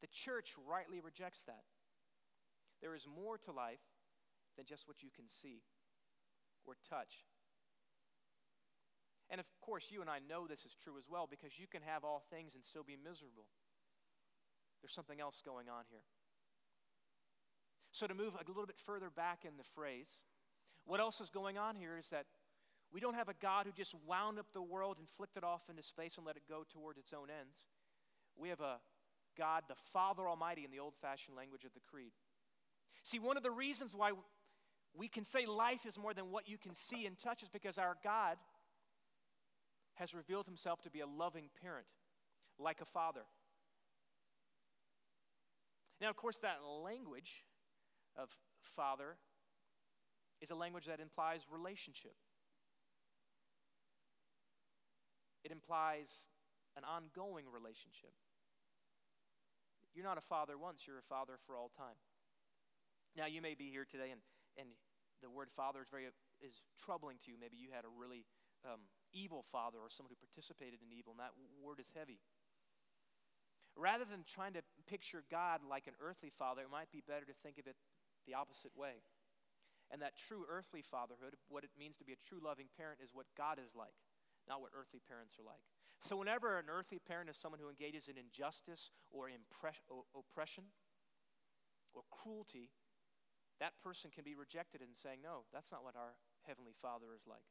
The 0.00 0.06
church 0.06 0.54
rightly 0.68 1.00
rejects 1.00 1.42
that. 1.46 1.66
There 2.80 2.94
is 2.94 3.06
more 3.10 3.36
to 3.38 3.52
life 3.52 3.82
than 4.56 4.66
just 4.66 4.86
what 4.86 5.02
you 5.02 5.10
can 5.14 5.28
see 5.28 5.62
or 6.64 6.74
touch. 6.88 7.26
And 9.30 9.38
of 9.38 9.46
course, 9.60 9.86
you 9.90 10.00
and 10.00 10.10
I 10.10 10.18
know 10.18 10.46
this 10.46 10.64
is 10.64 10.74
true 10.74 10.98
as 10.98 11.04
well 11.08 11.28
because 11.30 11.58
you 11.58 11.66
can 11.66 11.82
have 11.82 12.04
all 12.04 12.22
things 12.30 12.54
and 12.54 12.64
still 12.64 12.82
be 12.82 12.96
miserable. 12.96 13.46
There's 14.82 14.94
something 14.94 15.20
else 15.20 15.40
going 15.44 15.68
on 15.68 15.84
here. 15.88 16.02
So, 17.92 18.06
to 18.06 18.14
move 18.14 18.34
a 18.34 18.46
little 18.46 18.66
bit 18.66 18.78
further 18.84 19.10
back 19.10 19.44
in 19.44 19.56
the 19.56 19.64
phrase, 19.74 20.08
what 20.84 21.00
else 21.00 21.20
is 21.20 21.30
going 21.30 21.58
on 21.58 21.76
here 21.76 21.96
is 21.98 22.08
that 22.08 22.26
we 22.92 23.00
don't 23.00 23.14
have 23.14 23.28
a 23.28 23.34
God 23.40 23.66
who 23.66 23.72
just 23.72 23.94
wound 24.06 24.38
up 24.38 24.46
the 24.52 24.62
world 24.62 24.96
and 24.98 25.08
flicked 25.08 25.36
it 25.36 25.44
off 25.44 25.62
into 25.68 25.82
space 25.82 26.16
and 26.16 26.26
let 26.26 26.36
it 26.36 26.42
go 26.48 26.64
toward 26.68 26.98
its 26.98 27.12
own 27.12 27.28
ends. 27.30 27.66
We 28.36 28.48
have 28.48 28.60
a 28.60 28.78
God, 29.38 29.64
the 29.68 29.76
Father 29.92 30.28
Almighty, 30.28 30.64
in 30.64 30.70
the 30.70 30.80
old 30.80 30.94
fashioned 31.00 31.36
language 31.36 31.64
of 31.64 31.74
the 31.74 31.80
Creed. 31.80 32.12
See, 33.04 33.18
one 33.18 33.36
of 33.36 33.42
the 33.42 33.50
reasons 33.50 33.94
why 33.94 34.12
we 34.96 35.08
can 35.08 35.24
say 35.24 35.46
life 35.46 35.86
is 35.86 35.98
more 35.98 36.14
than 36.14 36.30
what 36.30 36.48
you 36.48 36.58
can 36.58 36.74
see 36.74 37.06
and 37.06 37.18
touch 37.18 37.42
is 37.42 37.48
because 37.48 37.78
our 37.78 37.96
God 38.02 38.36
has 39.94 40.14
revealed 40.14 40.46
himself 40.46 40.80
to 40.82 40.90
be 40.90 41.00
a 41.00 41.06
loving 41.06 41.48
parent, 41.62 41.86
like 42.58 42.80
a 42.80 42.84
father. 42.84 43.22
Now, 46.00 46.08
of 46.08 46.16
course, 46.16 46.36
that 46.42 46.58
language 46.64 47.44
of 48.16 48.30
father 48.62 49.16
is 50.40 50.50
a 50.50 50.54
language 50.54 50.86
that 50.86 51.00
implies 51.00 51.42
relationship. 51.50 52.14
It 55.44 55.52
implies 55.52 56.08
an 56.76 56.84
ongoing 56.84 57.44
relationship. 57.52 58.12
You're 59.94 60.04
not 60.04 60.18
a 60.18 60.22
father 60.22 60.56
once, 60.56 60.86
you're 60.86 60.98
a 60.98 61.08
father 61.08 61.34
for 61.46 61.56
all 61.56 61.70
time. 61.76 61.96
Now, 63.16 63.26
you 63.26 63.42
may 63.42 63.54
be 63.54 63.70
here 63.70 63.84
today 63.84 64.10
and, 64.12 64.20
and 64.58 64.68
the 65.22 65.30
word 65.30 65.52
father 65.52 65.80
is 65.82 65.90
very 65.90 66.08
is 66.40 66.64
troubling 66.80 67.20
to 67.24 67.30
you. 67.30 67.36
Maybe 67.36 67.60
you 67.60 67.68
had 67.74 67.84
a 67.84 67.92
really 67.92 68.24
um, 68.64 68.88
evil 69.12 69.44
father 69.52 69.78
or 69.78 69.90
someone 69.92 70.12
who 70.12 70.20
participated 70.20 70.80
in 70.80 70.92
evil, 70.92 71.12
and 71.12 71.20
that 71.20 71.36
word 71.60 71.80
is 71.80 71.92
heavy. 71.92 72.20
Rather 73.76 74.04
than 74.04 74.26
trying 74.26 74.52
to 74.54 74.62
picture 74.88 75.22
God 75.30 75.60
like 75.62 75.86
an 75.86 75.94
earthly 76.02 76.32
father, 76.32 76.66
it 76.66 76.72
might 76.72 76.90
be 76.90 77.04
better 77.06 77.24
to 77.24 77.36
think 77.44 77.58
of 77.58 77.66
it 77.66 77.76
the 78.26 78.34
opposite 78.34 78.74
way. 78.74 79.04
And 79.90 80.02
that 80.02 80.14
true 80.16 80.46
earthly 80.46 80.82
fatherhood, 80.82 81.34
what 81.48 81.64
it 81.64 81.70
means 81.78 81.96
to 81.98 82.04
be 82.04 82.12
a 82.12 82.20
true 82.22 82.38
loving 82.42 82.66
parent, 82.76 83.00
is 83.02 83.10
what 83.12 83.26
God 83.36 83.58
is 83.58 83.74
like, 83.74 83.94
not 84.48 84.60
what 84.60 84.70
earthly 84.74 85.00
parents 85.02 85.34
are 85.38 85.46
like. 85.46 85.62
So, 86.02 86.16
whenever 86.16 86.58
an 86.58 86.70
earthly 86.70 86.98
parent 86.98 87.28
is 87.28 87.36
someone 87.36 87.60
who 87.60 87.68
engages 87.68 88.08
in 88.08 88.16
injustice 88.16 88.90
or 89.10 89.28
oppression 90.16 90.64
or 91.92 92.02
cruelty, 92.10 92.70
that 93.60 93.76
person 93.84 94.10
can 94.10 94.24
be 94.24 94.34
rejected 94.34 94.80
in 94.80 94.96
saying, 94.96 95.20
No, 95.22 95.44
that's 95.52 95.70
not 95.70 95.84
what 95.84 95.94
our 95.94 96.16
Heavenly 96.48 96.72
Father 96.80 97.12
is 97.14 97.22
like. 97.28 97.44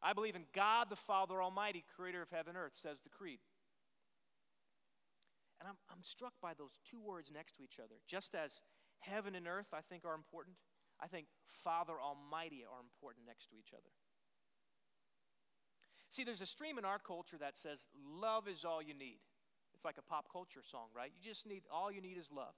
I 0.00 0.12
believe 0.12 0.36
in 0.36 0.44
God 0.54 0.88
the 0.90 0.96
Father 0.96 1.42
Almighty, 1.42 1.84
creator 1.96 2.22
of 2.22 2.30
heaven 2.30 2.54
and 2.54 2.58
earth, 2.58 2.76
says 2.76 3.00
the 3.00 3.10
Creed. 3.10 3.40
And 5.58 5.68
I'm, 5.68 5.74
I'm 5.90 6.04
struck 6.04 6.34
by 6.40 6.54
those 6.54 6.78
two 6.88 7.00
words 7.00 7.32
next 7.34 7.56
to 7.56 7.64
each 7.64 7.80
other. 7.82 7.96
Just 8.06 8.36
as 8.36 8.60
heaven 9.00 9.34
and 9.34 9.48
earth, 9.48 9.74
I 9.74 9.80
think, 9.80 10.04
are 10.04 10.14
important, 10.14 10.54
I 11.00 11.08
think 11.08 11.26
Father 11.64 11.94
Almighty 11.98 12.62
are 12.62 12.78
important 12.78 13.26
next 13.26 13.50
to 13.50 13.56
each 13.58 13.72
other. 13.72 13.90
See, 16.10 16.22
there's 16.22 16.42
a 16.42 16.46
stream 16.46 16.78
in 16.78 16.84
our 16.84 16.98
culture 16.98 17.38
that 17.38 17.58
says 17.58 17.86
love 17.94 18.46
is 18.46 18.64
all 18.64 18.80
you 18.80 18.94
need. 18.94 19.18
It's 19.74 19.84
like 19.84 19.98
a 19.98 20.02
pop 20.02 20.26
culture 20.30 20.62
song, 20.62 20.88
right? 20.94 21.12
You 21.20 21.28
just 21.28 21.46
need, 21.46 21.62
all 21.72 21.90
you 21.90 22.00
need 22.00 22.18
is 22.18 22.30
love. 22.32 22.54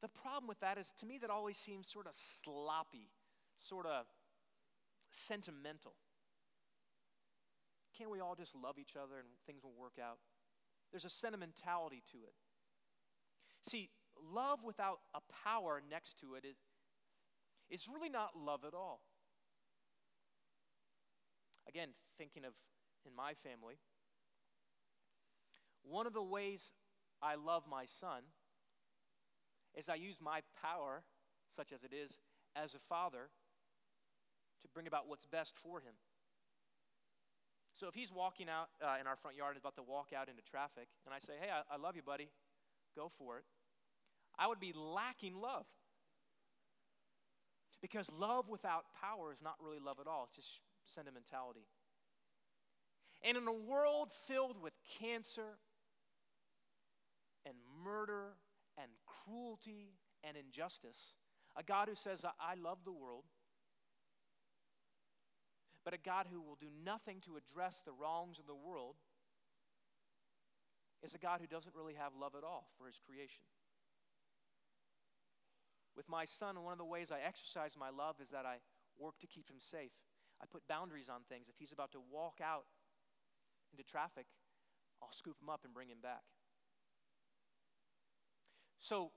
The 0.00 0.08
problem 0.08 0.46
with 0.46 0.60
that 0.60 0.78
is, 0.78 0.92
to 0.98 1.06
me, 1.06 1.18
that 1.18 1.30
always 1.30 1.56
seems 1.56 1.90
sort 1.90 2.06
of 2.06 2.14
sloppy, 2.14 3.10
sort 3.58 3.86
of 3.86 4.06
sentimental. 5.10 5.94
Can't 7.96 8.10
we 8.10 8.20
all 8.20 8.36
just 8.36 8.54
love 8.54 8.78
each 8.78 8.94
other 8.94 9.18
and 9.18 9.26
things 9.46 9.64
will 9.64 9.74
work 9.76 9.98
out? 10.00 10.18
There's 10.92 11.04
a 11.04 11.10
sentimentality 11.10 12.02
to 12.12 12.18
it. 12.18 12.34
See, 13.68 13.90
love 14.32 14.60
without 14.64 15.00
a 15.14 15.20
power 15.44 15.82
next 15.90 16.18
to 16.20 16.34
it 16.34 16.44
is, 16.44 16.56
is 17.68 17.88
really 17.92 18.08
not 18.08 18.30
love 18.36 18.64
at 18.64 18.74
all. 18.74 19.00
Again, 21.68 21.88
thinking 22.16 22.44
of 22.44 22.52
in 23.04 23.14
my 23.14 23.34
family, 23.34 23.74
one 25.82 26.06
of 26.06 26.12
the 26.12 26.22
ways 26.22 26.72
I 27.20 27.34
love 27.34 27.64
my 27.68 27.84
son 27.84 28.22
is 29.76 29.88
I 29.88 29.94
use 29.94 30.16
my 30.20 30.40
power, 30.62 31.02
such 31.54 31.72
as 31.72 31.84
it 31.84 31.92
is, 31.92 32.20
as 32.56 32.74
a 32.74 32.78
father, 32.88 33.30
to 34.62 34.68
bring 34.74 34.86
about 34.86 35.08
what's 35.08 35.26
best 35.26 35.56
for 35.56 35.80
him. 35.80 35.94
So 37.78 37.86
if 37.86 37.94
he's 37.94 38.10
walking 38.12 38.48
out 38.48 38.68
uh, 38.82 38.96
in 39.00 39.06
our 39.06 39.16
front 39.16 39.36
yard 39.36 39.54
and 39.54 39.62
about 39.62 39.76
to 39.76 39.82
walk 39.82 40.08
out 40.16 40.28
into 40.28 40.42
traffic, 40.42 40.88
and 41.06 41.14
I 41.14 41.20
say, 41.20 41.34
hey, 41.40 41.48
I, 41.48 41.74
I 41.74 41.78
love 41.78 41.94
you, 41.94 42.02
buddy, 42.02 42.28
go 42.96 43.10
for 43.18 43.38
it, 43.38 43.44
I 44.36 44.48
would 44.48 44.60
be 44.60 44.72
lacking 44.74 45.40
love. 45.40 45.66
Because 47.80 48.10
love 48.18 48.48
without 48.48 48.86
power 49.00 49.32
is 49.32 49.38
not 49.42 49.54
really 49.62 49.78
love 49.78 49.98
at 50.00 50.08
all, 50.08 50.24
it's 50.28 50.34
just 50.34 50.60
sentimentality. 50.86 51.66
And 53.22 53.36
in 53.36 53.46
a 53.46 53.52
world 53.52 54.12
filled 54.26 54.60
with 54.60 54.72
cancer 55.00 55.58
and 57.46 57.54
murder 57.84 58.34
and 58.80 58.90
cruelty 59.06 59.98
and 60.22 60.36
injustice, 60.36 61.14
a 61.56 61.62
God 61.62 61.88
who 61.88 61.94
says, 61.94 62.24
I 62.24 62.54
love 62.54 62.78
the 62.84 62.92
world, 62.92 63.24
but 65.84 65.94
a 65.94 65.98
God 65.98 66.26
who 66.30 66.40
will 66.40 66.56
do 66.60 66.68
nothing 66.84 67.20
to 67.26 67.36
address 67.36 67.82
the 67.84 67.92
wrongs 67.92 68.38
of 68.38 68.46
the 68.46 68.54
world, 68.54 68.96
is 71.02 71.14
a 71.14 71.18
God 71.18 71.40
who 71.40 71.46
doesn't 71.46 71.74
really 71.74 71.94
have 71.94 72.12
love 72.18 72.34
at 72.36 72.42
all 72.44 72.70
for 72.76 72.86
his 72.86 72.98
creation. 72.98 73.44
With 75.96 76.08
my 76.08 76.24
son, 76.24 76.62
one 76.62 76.72
of 76.72 76.78
the 76.78 76.84
ways 76.84 77.10
I 77.10 77.18
exercise 77.26 77.74
my 77.78 77.90
love 77.90 78.16
is 78.22 78.30
that 78.30 78.46
I 78.46 78.58
work 78.98 79.18
to 79.20 79.26
keep 79.26 79.48
him 79.48 79.58
safe. 79.58 79.94
I 80.42 80.46
put 80.46 80.66
boundaries 80.68 81.08
on 81.08 81.22
things. 81.28 81.46
If 81.48 81.54
he's 81.58 81.72
about 81.72 81.92
to 81.92 82.00
walk 82.10 82.38
out 82.42 82.66
into 83.72 83.82
traffic, 83.82 84.26
I'll 85.02 85.12
scoop 85.12 85.36
him 85.42 85.48
up 85.48 85.64
and 85.64 85.74
bring 85.74 85.88
him 85.88 85.98
back. 86.02 86.22
So, 88.80 89.10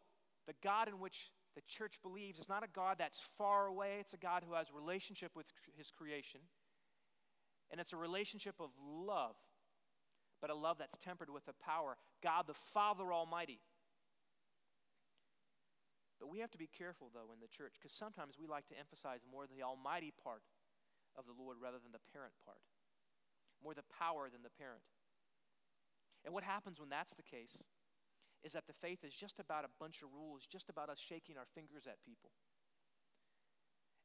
the 0.47 0.53
God 0.63 0.87
in 0.87 0.99
which 0.99 1.31
the 1.55 1.61
church 1.67 1.95
believes 2.01 2.39
is 2.39 2.49
not 2.49 2.63
a 2.63 2.67
God 2.73 2.95
that's 2.97 3.19
far 3.37 3.67
away, 3.67 3.97
it's 3.99 4.13
a 4.13 4.17
God 4.17 4.43
who 4.47 4.53
has 4.55 4.67
relationship 4.73 5.31
with 5.35 5.45
his 5.77 5.91
creation. 5.91 6.41
And 7.71 7.79
it's 7.79 7.93
a 7.93 7.97
relationship 7.97 8.55
of 8.59 8.69
love, 8.81 9.35
but 10.41 10.49
a 10.49 10.55
love 10.55 10.77
that's 10.77 10.97
tempered 10.97 11.29
with 11.29 11.47
a 11.47 11.63
power. 11.63 11.97
God 12.23 12.47
the 12.47 12.53
Father 12.73 13.13
Almighty. 13.13 13.59
But 16.19 16.29
we 16.29 16.39
have 16.39 16.51
to 16.51 16.57
be 16.57 16.67
careful, 16.67 17.09
though, 17.13 17.33
in 17.33 17.39
the 17.41 17.47
church, 17.47 17.73
because 17.79 17.95
sometimes 17.95 18.37
we 18.37 18.45
like 18.45 18.67
to 18.67 18.77
emphasize 18.77 19.21
more 19.25 19.47
the 19.47 19.63
almighty 19.63 20.13
part 20.23 20.43
of 21.17 21.25
the 21.25 21.33
Lord 21.33 21.57
rather 21.59 21.79
than 21.81 21.91
the 21.91 22.03
parent 22.13 22.33
part, 22.45 22.61
more 23.63 23.73
the 23.73 23.87
power 23.97 24.29
than 24.29 24.43
the 24.43 24.53
parent. 24.53 24.85
And 26.23 26.33
what 26.33 26.43
happens 26.43 26.79
when 26.79 26.89
that's 26.89 27.15
the 27.15 27.25
case 27.25 27.63
is 28.43 28.53
that 28.53 28.65
the 28.65 28.73
faith 28.73 29.03
is 29.03 29.13
just 29.13 29.39
about 29.39 29.65
a 29.65 29.71
bunch 29.79 30.01
of 30.01 30.09
rules, 30.13 30.45
just 30.45 30.69
about 30.69 30.89
us 30.89 30.99
shaking 30.99 31.37
our 31.37 31.45
fingers 31.53 31.85
at 31.87 32.01
people. 32.03 32.31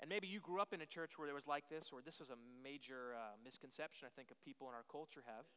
And 0.00 0.10
maybe 0.10 0.26
you 0.26 0.40
grew 0.40 0.60
up 0.60 0.74
in 0.74 0.82
a 0.82 0.86
church 0.86 1.16
where 1.16 1.28
it 1.28 1.34
was 1.34 1.46
like 1.46 1.64
this, 1.70 1.88
or 1.90 2.02
this 2.04 2.20
is 2.20 2.28
a 2.28 2.36
major 2.62 3.16
uh, 3.16 3.40
misconception 3.42 4.04
I 4.04 4.12
think 4.14 4.30
of 4.30 4.36
people 4.44 4.68
in 4.68 4.74
our 4.74 4.84
culture 4.92 5.24
have. 5.24 5.48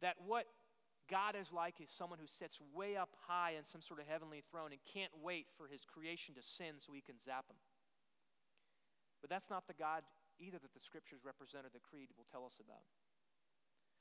That 0.00 0.16
what 0.24 0.46
God 1.10 1.36
is 1.36 1.52
like 1.52 1.80
is 1.80 1.92
someone 1.92 2.18
who 2.18 2.26
sits 2.26 2.58
way 2.72 2.96
up 2.96 3.10
high 3.28 3.54
in 3.58 3.64
some 3.64 3.82
sort 3.82 4.00
of 4.00 4.06
heavenly 4.08 4.42
throne 4.50 4.72
and 4.72 4.80
can't 4.88 5.12
wait 5.22 5.46
for 5.56 5.68
his 5.68 5.84
creation 5.84 6.34
to 6.34 6.42
sin 6.42 6.80
so 6.80 6.92
he 6.92 7.04
can 7.04 7.20
zap 7.20 7.44
him. 7.48 7.60
But 9.20 9.28
that's 9.28 9.50
not 9.50 9.68
the 9.68 9.76
God 9.76 10.02
either 10.40 10.58
that 10.58 10.72
the 10.72 10.80
scriptures 10.80 11.20
represent 11.24 11.64
or 11.64 11.72
the 11.72 11.84
creed 11.84 12.08
will 12.16 12.26
tell 12.30 12.44
us 12.44 12.56
about. 12.56 12.84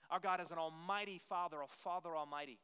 Our 0.10 0.20
God 0.20 0.40
is 0.40 0.52
an 0.52 0.58
almighty 0.58 1.20
Father, 1.28 1.58
a 1.62 1.68
Father 1.68 2.16
Almighty 2.16 2.60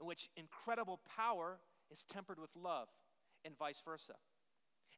in 0.00 0.06
which 0.06 0.30
incredible 0.36 1.00
power 1.16 1.58
is 1.90 2.02
tempered 2.04 2.38
with 2.38 2.50
love, 2.54 2.88
and 3.44 3.56
vice 3.56 3.80
versa. 3.84 4.14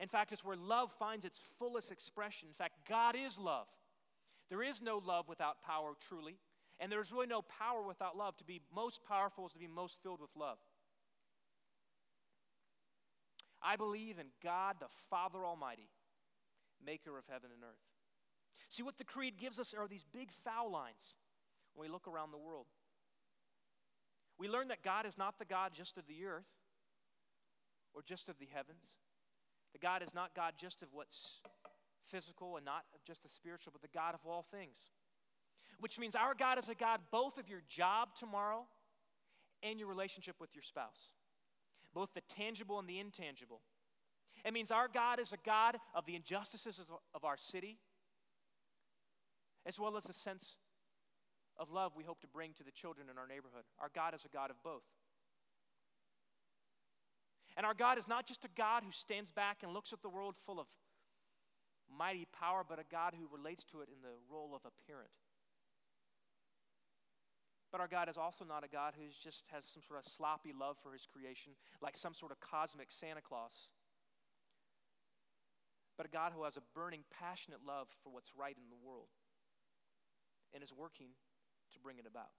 In 0.01 0.09
fact, 0.09 0.33
it's 0.33 0.45
where 0.45 0.57
love 0.57 0.91
finds 0.99 1.25
its 1.25 1.41
fullest 1.59 1.91
expression. 1.91 2.49
In 2.49 2.55
fact, 2.55 2.89
God 2.89 3.17
is 3.17 3.39
love. 3.39 3.67
There 4.49 4.63
is 4.63 4.81
no 4.81 4.99
love 5.05 5.29
without 5.29 5.63
power, 5.63 5.93
truly. 6.09 6.39
And 6.81 6.91
there's 6.91 7.13
really 7.13 7.27
no 7.27 7.43
power 7.43 7.83
without 7.83 8.17
love. 8.17 8.37
To 8.37 8.45
be 8.45 8.61
most 8.75 9.01
powerful 9.07 9.47
is 9.47 9.53
to 9.53 9.59
be 9.59 9.67
most 9.67 9.99
filled 10.03 10.21
with 10.21 10.31
love. 10.37 10.59
I 13.61 13.75
believe 13.75 14.19
in 14.21 14.27
God, 14.43 14.77
the 14.79 14.87
Father 15.11 15.45
Almighty, 15.45 15.89
maker 16.85 17.19
of 17.19 17.25
heaven 17.29 17.51
and 17.53 17.63
earth. 17.65 17.83
See, 18.69 18.85
what 18.85 18.99
the 18.99 19.05
creed 19.05 19.37
gives 19.37 19.59
us 19.59 19.75
are 19.75 19.89
these 19.89 20.05
big 20.13 20.31
foul 20.31 20.71
lines 20.71 21.17
when 21.75 21.89
we 21.89 21.93
look 21.93 22.07
around 22.07 22.31
the 22.31 22.39
world. 22.39 22.67
We 24.39 24.49
learn 24.49 24.69
that 24.69 24.83
God 24.83 25.07
is 25.07 25.19
not 25.19 25.39
the 25.39 25.45
God 25.45 25.73
just 25.75 25.99
of 25.99 26.07
the 26.07 26.25
earth 26.25 26.47
or 27.95 28.03
just 28.03 28.29
of 28.29 28.39
the 28.39 28.49
heavens. 28.53 28.97
The 29.73 29.79
God 29.79 30.03
is 30.03 30.15
not 30.15 30.35
God 30.35 30.55
just 30.57 30.83
of 30.83 30.89
what's 30.93 31.41
physical 32.07 32.57
and 32.57 32.65
not 32.65 32.85
just 33.07 33.23
the 33.23 33.29
spiritual, 33.29 33.73
but 33.73 33.83
the 33.83 33.97
God 33.97 34.15
of 34.15 34.21
all 34.27 34.47
things. 34.51 34.77
Which 35.81 35.99
means 35.99 36.15
our 36.15 36.35
God 36.35 36.59
is 36.59 36.69
a 36.69 36.75
God 36.75 37.01
both 37.11 37.39
of 37.39 37.49
your 37.49 37.63
job 37.69 38.15
tomorrow 38.15 38.67
and 39.63 39.79
your 39.79 39.89
relationship 39.89 40.37
with 40.41 40.55
your 40.55 40.63
spouse, 40.63 41.13
both 41.95 42.15
the 42.15 42.23
tangible 42.29 42.79
and 42.79 42.89
the 42.89 42.99
intangible. 42.99 43.61
It 44.45 44.53
means 44.53 44.71
our 44.71 44.89
God 44.89 45.19
is 45.19 45.33
a 45.33 45.37
God 45.45 45.79
of 45.95 46.07
the 46.07 46.15
injustices 46.15 46.81
of 47.15 47.25
our 47.25 47.37
city, 47.37 47.79
as 49.67 49.79
well 49.79 49.97
as 49.97 50.09
a 50.09 50.13
sense 50.13 50.57
of 51.59 51.71
love 51.71 51.93
we 51.97 52.05
hope 52.05 52.21
to 52.21 52.27
bring 52.27 52.53
to 52.55 52.65
the 52.65 52.71
children 52.71 53.09
in 53.11 53.19
our 53.19 53.27
neighborhood. 53.27 53.65
Our 53.81 53.91
God 53.95 54.15
is 54.15 54.25
a 54.25 54.29
God 54.29 54.51
of 54.51 54.57
both. 54.63 54.85
And 57.57 57.67
our 57.67 57.75
God 57.75 57.99
is 57.99 58.07
not 58.07 58.27
just 58.27 58.45
a 58.45 58.49
God 58.57 58.85
who 58.85 58.93
stands 58.93 59.33
back 59.33 59.59
and 59.63 59.73
looks 59.73 59.93
at 59.93 60.01
the 60.01 60.09
world 60.09 60.37
full 60.47 60.61
of 60.61 60.67
mighty 61.91 62.27
power, 62.39 62.63
but 62.69 62.79
a 62.79 62.85
God 62.91 63.15
who 63.19 63.27
relates 63.35 63.65
to 63.65 63.81
it 63.81 63.89
in 63.89 64.01
the 64.03 64.15
role 64.31 64.55
of 64.55 64.63
a 64.65 64.71
parent. 64.87 65.11
But 67.73 67.81
our 67.81 67.89
God 67.89 68.09
is 68.09 68.17
also 68.17 68.45
not 68.45 68.65
a 68.65 68.69
God 68.69 68.95
who 68.97 69.05
just 69.21 69.45
has 69.53 69.65
some 69.65 69.83
sort 69.83 69.99
of 69.99 70.11
sloppy 70.11 70.53
love 70.59 70.77
for 70.83 70.93
his 70.93 71.05
creation, 71.05 71.53
like 71.83 71.97
some 71.97 72.15
sort 72.15 72.33
of 72.33 72.41
cosmic 72.41 72.91
Santa 72.91 73.21
Claus. 73.21 73.69
But 75.97 76.07
a 76.07 76.09
God 76.09 76.33
who 76.35 76.45
has 76.45 76.57
a 76.57 76.63
burning, 76.75 77.03
passionate 77.11 77.61
love 77.67 77.89
for 78.03 78.11
what's 78.11 78.31
right 78.39 78.57
in 78.57 78.71
the 78.71 78.89
world 78.89 79.11
and 80.55 80.63
is 80.63 80.73
working 80.73 81.09
to 81.79 81.83
bring 81.83 81.99
it 81.99 82.07
about. 82.11 82.31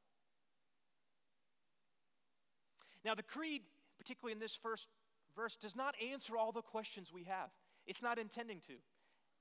Now, 3.05 3.15
the 3.15 3.23
creed, 3.23 3.61
particularly 3.97 4.33
in 4.33 4.39
this 4.39 4.55
first 4.55 4.87
verse, 5.35 5.55
does 5.55 5.75
not 5.75 5.95
answer 6.11 6.37
all 6.37 6.51
the 6.51 6.61
questions 6.61 7.13
we 7.13 7.23
have. 7.23 7.49
It's 7.87 8.01
not 8.01 8.19
intending 8.19 8.59
to. 8.61 8.73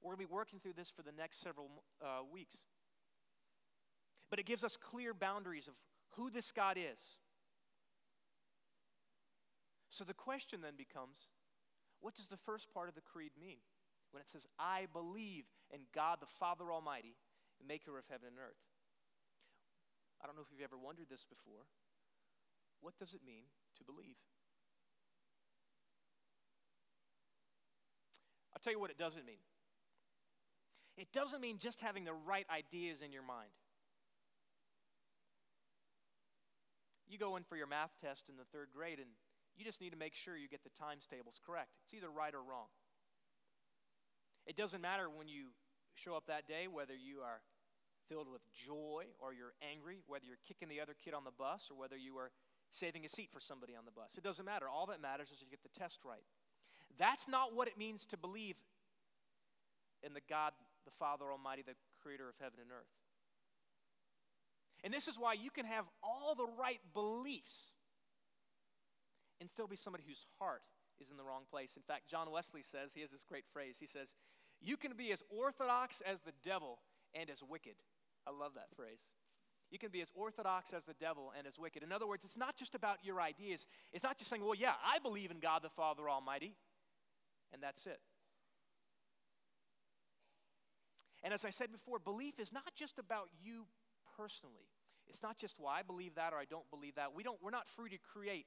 We're 0.00 0.14
going 0.14 0.24
to 0.24 0.28
be 0.28 0.32
working 0.32 0.60
through 0.60 0.74
this 0.76 0.90
for 0.90 1.02
the 1.02 1.12
next 1.12 1.40
several 1.40 1.68
uh, 2.00 2.20
weeks. 2.32 2.56
But 4.30 4.38
it 4.38 4.46
gives 4.46 4.62
us 4.62 4.76
clear 4.76 5.12
boundaries 5.12 5.66
of 5.66 5.74
who 6.10 6.30
this 6.30 6.52
God 6.52 6.76
is. 6.76 7.00
So 9.90 10.04
the 10.04 10.14
question 10.14 10.60
then 10.60 10.74
becomes 10.76 11.18
what 12.00 12.14
does 12.14 12.26
the 12.26 12.36
first 12.36 12.72
part 12.72 12.88
of 12.88 12.94
the 12.94 13.00
creed 13.00 13.32
mean? 13.40 13.58
When 14.12 14.20
it 14.20 14.28
says, 14.30 14.46
I 14.58 14.86
believe 14.92 15.44
in 15.72 15.80
God 15.94 16.18
the 16.20 16.26
Father 16.26 16.70
Almighty, 16.70 17.16
maker 17.66 17.98
of 17.98 18.04
heaven 18.08 18.28
and 18.28 18.38
earth. 18.38 18.67
I 20.22 20.26
don't 20.26 20.36
know 20.36 20.42
if 20.42 20.50
you've 20.50 20.64
ever 20.64 20.78
wondered 20.78 21.06
this 21.10 21.24
before. 21.24 21.66
What 22.80 22.98
does 22.98 23.14
it 23.14 23.20
mean 23.24 23.44
to 23.78 23.84
believe? 23.84 24.18
I'll 28.54 28.60
tell 28.60 28.72
you 28.72 28.80
what 28.80 28.90
it 28.90 28.98
doesn't 28.98 29.26
mean. 29.26 29.42
It 30.96 31.12
doesn't 31.12 31.40
mean 31.40 31.58
just 31.58 31.80
having 31.80 32.04
the 32.04 32.12
right 32.12 32.46
ideas 32.50 33.02
in 33.02 33.12
your 33.12 33.22
mind. 33.22 33.54
You 37.08 37.18
go 37.18 37.36
in 37.36 37.44
for 37.44 37.56
your 37.56 37.68
math 37.68 37.94
test 38.02 38.28
in 38.28 38.36
the 38.36 38.44
third 38.52 38.68
grade 38.74 38.98
and 38.98 39.08
you 39.56 39.64
just 39.64 39.80
need 39.80 39.90
to 39.90 39.96
make 39.96 40.14
sure 40.14 40.36
you 40.36 40.48
get 40.48 40.62
the 40.64 40.70
times 40.70 41.06
tables 41.06 41.40
correct. 41.44 41.70
It's 41.84 41.94
either 41.94 42.10
right 42.10 42.34
or 42.34 42.42
wrong. 42.42 42.66
It 44.46 44.56
doesn't 44.56 44.80
matter 44.80 45.08
when 45.08 45.28
you 45.28 45.54
show 45.94 46.14
up 46.14 46.26
that 46.26 46.46
day 46.46 46.66
whether 46.66 46.94
you 46.94 47.20
are 47.20 47.40
filled 48.08 48.30
with 48.30 48.42
joy 48.54 49.04
or 49.20 49.32
you're 49.32 49.54
angry, 49.62 50.00
whether 50.06 50.24
you're 50.24 50.42
kicking 50.46 50.68
the 50.68 50.80
other 50.80 50.94
kid 51.04 51.14
on 51.14 51.24
the 51.24 51.34
bus 51.36 51.68
or 51.70 51.78
whether 51.78 51.96
you 51.96 52.16
are 52.16 52.30
saving 52.70 53.04
a 53.04 53.08
seat 53.08 53.30
for 53.32 53.40
somebody 53.40 53.74
on 53.76 53.84
the 53.84 53.92
bus. 53.92 54.16
It 54.16 54.24
doesn't 54.24 54.44
matter. 54.44 54.66
All 54.68 54.86
that 54.86 55.00
matters 55.00 55.30
is 55.30 55.40
you 55.40 55.48
get 55.48 55.62
the 55.62 55.78
test 55.78 56.00
right. 56.04 56.24
That's 56.98 57.28
not 57.28 57.54
what 57.54 57.68
it 57.68 57.78
means 57.78 58.04
to 58.06 58.16
believe 58.16 58.56
in 60.02 60.14
the 60.14 60.20
God, 60.28 60.52
the 60.84 60.90
Father 60.98 61.30
Almighty, 61.30 61.62
the 61.62 61.76
creator 62.02 62.28
of 62.28 62.34
heaven 62.40 62.58
and 62.60 62.70
earth. 62.70 62.92
And 64.84 64.92
this 64.92 65.08
is 65.08 65.18
why 65.18 65.32
you 65.34 65.50
can 65.50 65.66
have 65.66 65.84
all 66.02 66.34
the 66.34 66.46
right 66.58 66.80
beliefs 66.94 67.72
and 69.40 69.48
still 69.48 69.66
be 69.66 69.76
somebody 69.76 70.04
whose 70.06 70.26
heart 70.38 70.62
is 71.00 71.10
in 71.10 71.16
the 71.16 71.24
wrong 71.24 71.42
place. 71.50 71.74
In 71.76 71.82
fact, 71.82 72.08
John 72.10 72.30
Wesley 72.30 72.62
says, 72.62 72.92
he 72.94 73.02
has 73.02 73.10
this 73.10 73.24
great 73.24 73.44
phrase. 73.52 73.76
He 73.78 73.86
says, 73.86 74.14
You 74.60 74.76
can 74.76 74.92
be 74.96 75.12
as 75.12 75.22
orthodox 75.30 76.02
as 76.06 76.20
the 76.20 76.32
devil 76.44 76.78
and 77.14 77.30
as 77.30 77.42
wicked. 77.42 77.74
I 78.28 78.30
love 78.30 78.52
that 78.54 78.68
phrase. 78.76 79.00
You 79.70 79.78
can 79.78 79.90
be 79.90 80.00
as 80.00 80.10
orthodox 80.14 80.72
as 80.72 80.84
the 80.84 80.94
devil 80.94 81.32
and 81.36 81.46
as 81.46 81.58
wicked. 81.58 81.82
In 81.82 81.92
other 81.92 82.06
words, 82.06 82.24
it's 82.24 82.36
not 82.36 82.56
just 82.56 82.74
about 82.74 82.98
your 83.04 83.20
ideas. 83.20 83.66
It's 83.92 84.04
not 84.04 84.18
just 84.18 84.30
saying, 84.30 84.44
well, 84.44 84.54
yeah, 84.54 84.72
I 84.84 84.98
believe 84.98 85.30
in 85.30 85.40
God 85.40 85.62
the 85.62 85.68
Father 85.68 86.08
Almighty 86.08 86.54
and 87.52 87.62
that's 87.62 87.86
it. 87.86 88.00
And 91.22 91.34
as 91.34 91.44
I 91.44 91.50
said 91.50 91.72
before, 91.72 91.98
belief 91.98 92.38
is 92.38 92.52
not 92.52 92.74
just 92.76 92.98
about 92.98 93.28
you 93.42 93.66
personally. 94.16 94.68
It's 95.08 95.22
not 95.22 95.38
just, 95.38 95.58
well, 95.58 95.68
I 95.68 95.82
believe 95.82 96.14
that 96.14 96.32
or 96.32 96.36
I 96.36 96.44
don't 96.44 96.68
believe 96.70 96.94
that. 96.94 97.14
We 97.14 97.22
don't, 97.22 97.38
we're 97.42 97.50
not 97.50 97.68
free 97.68 97.90
to 97.90 97.98
create 97.98 98.46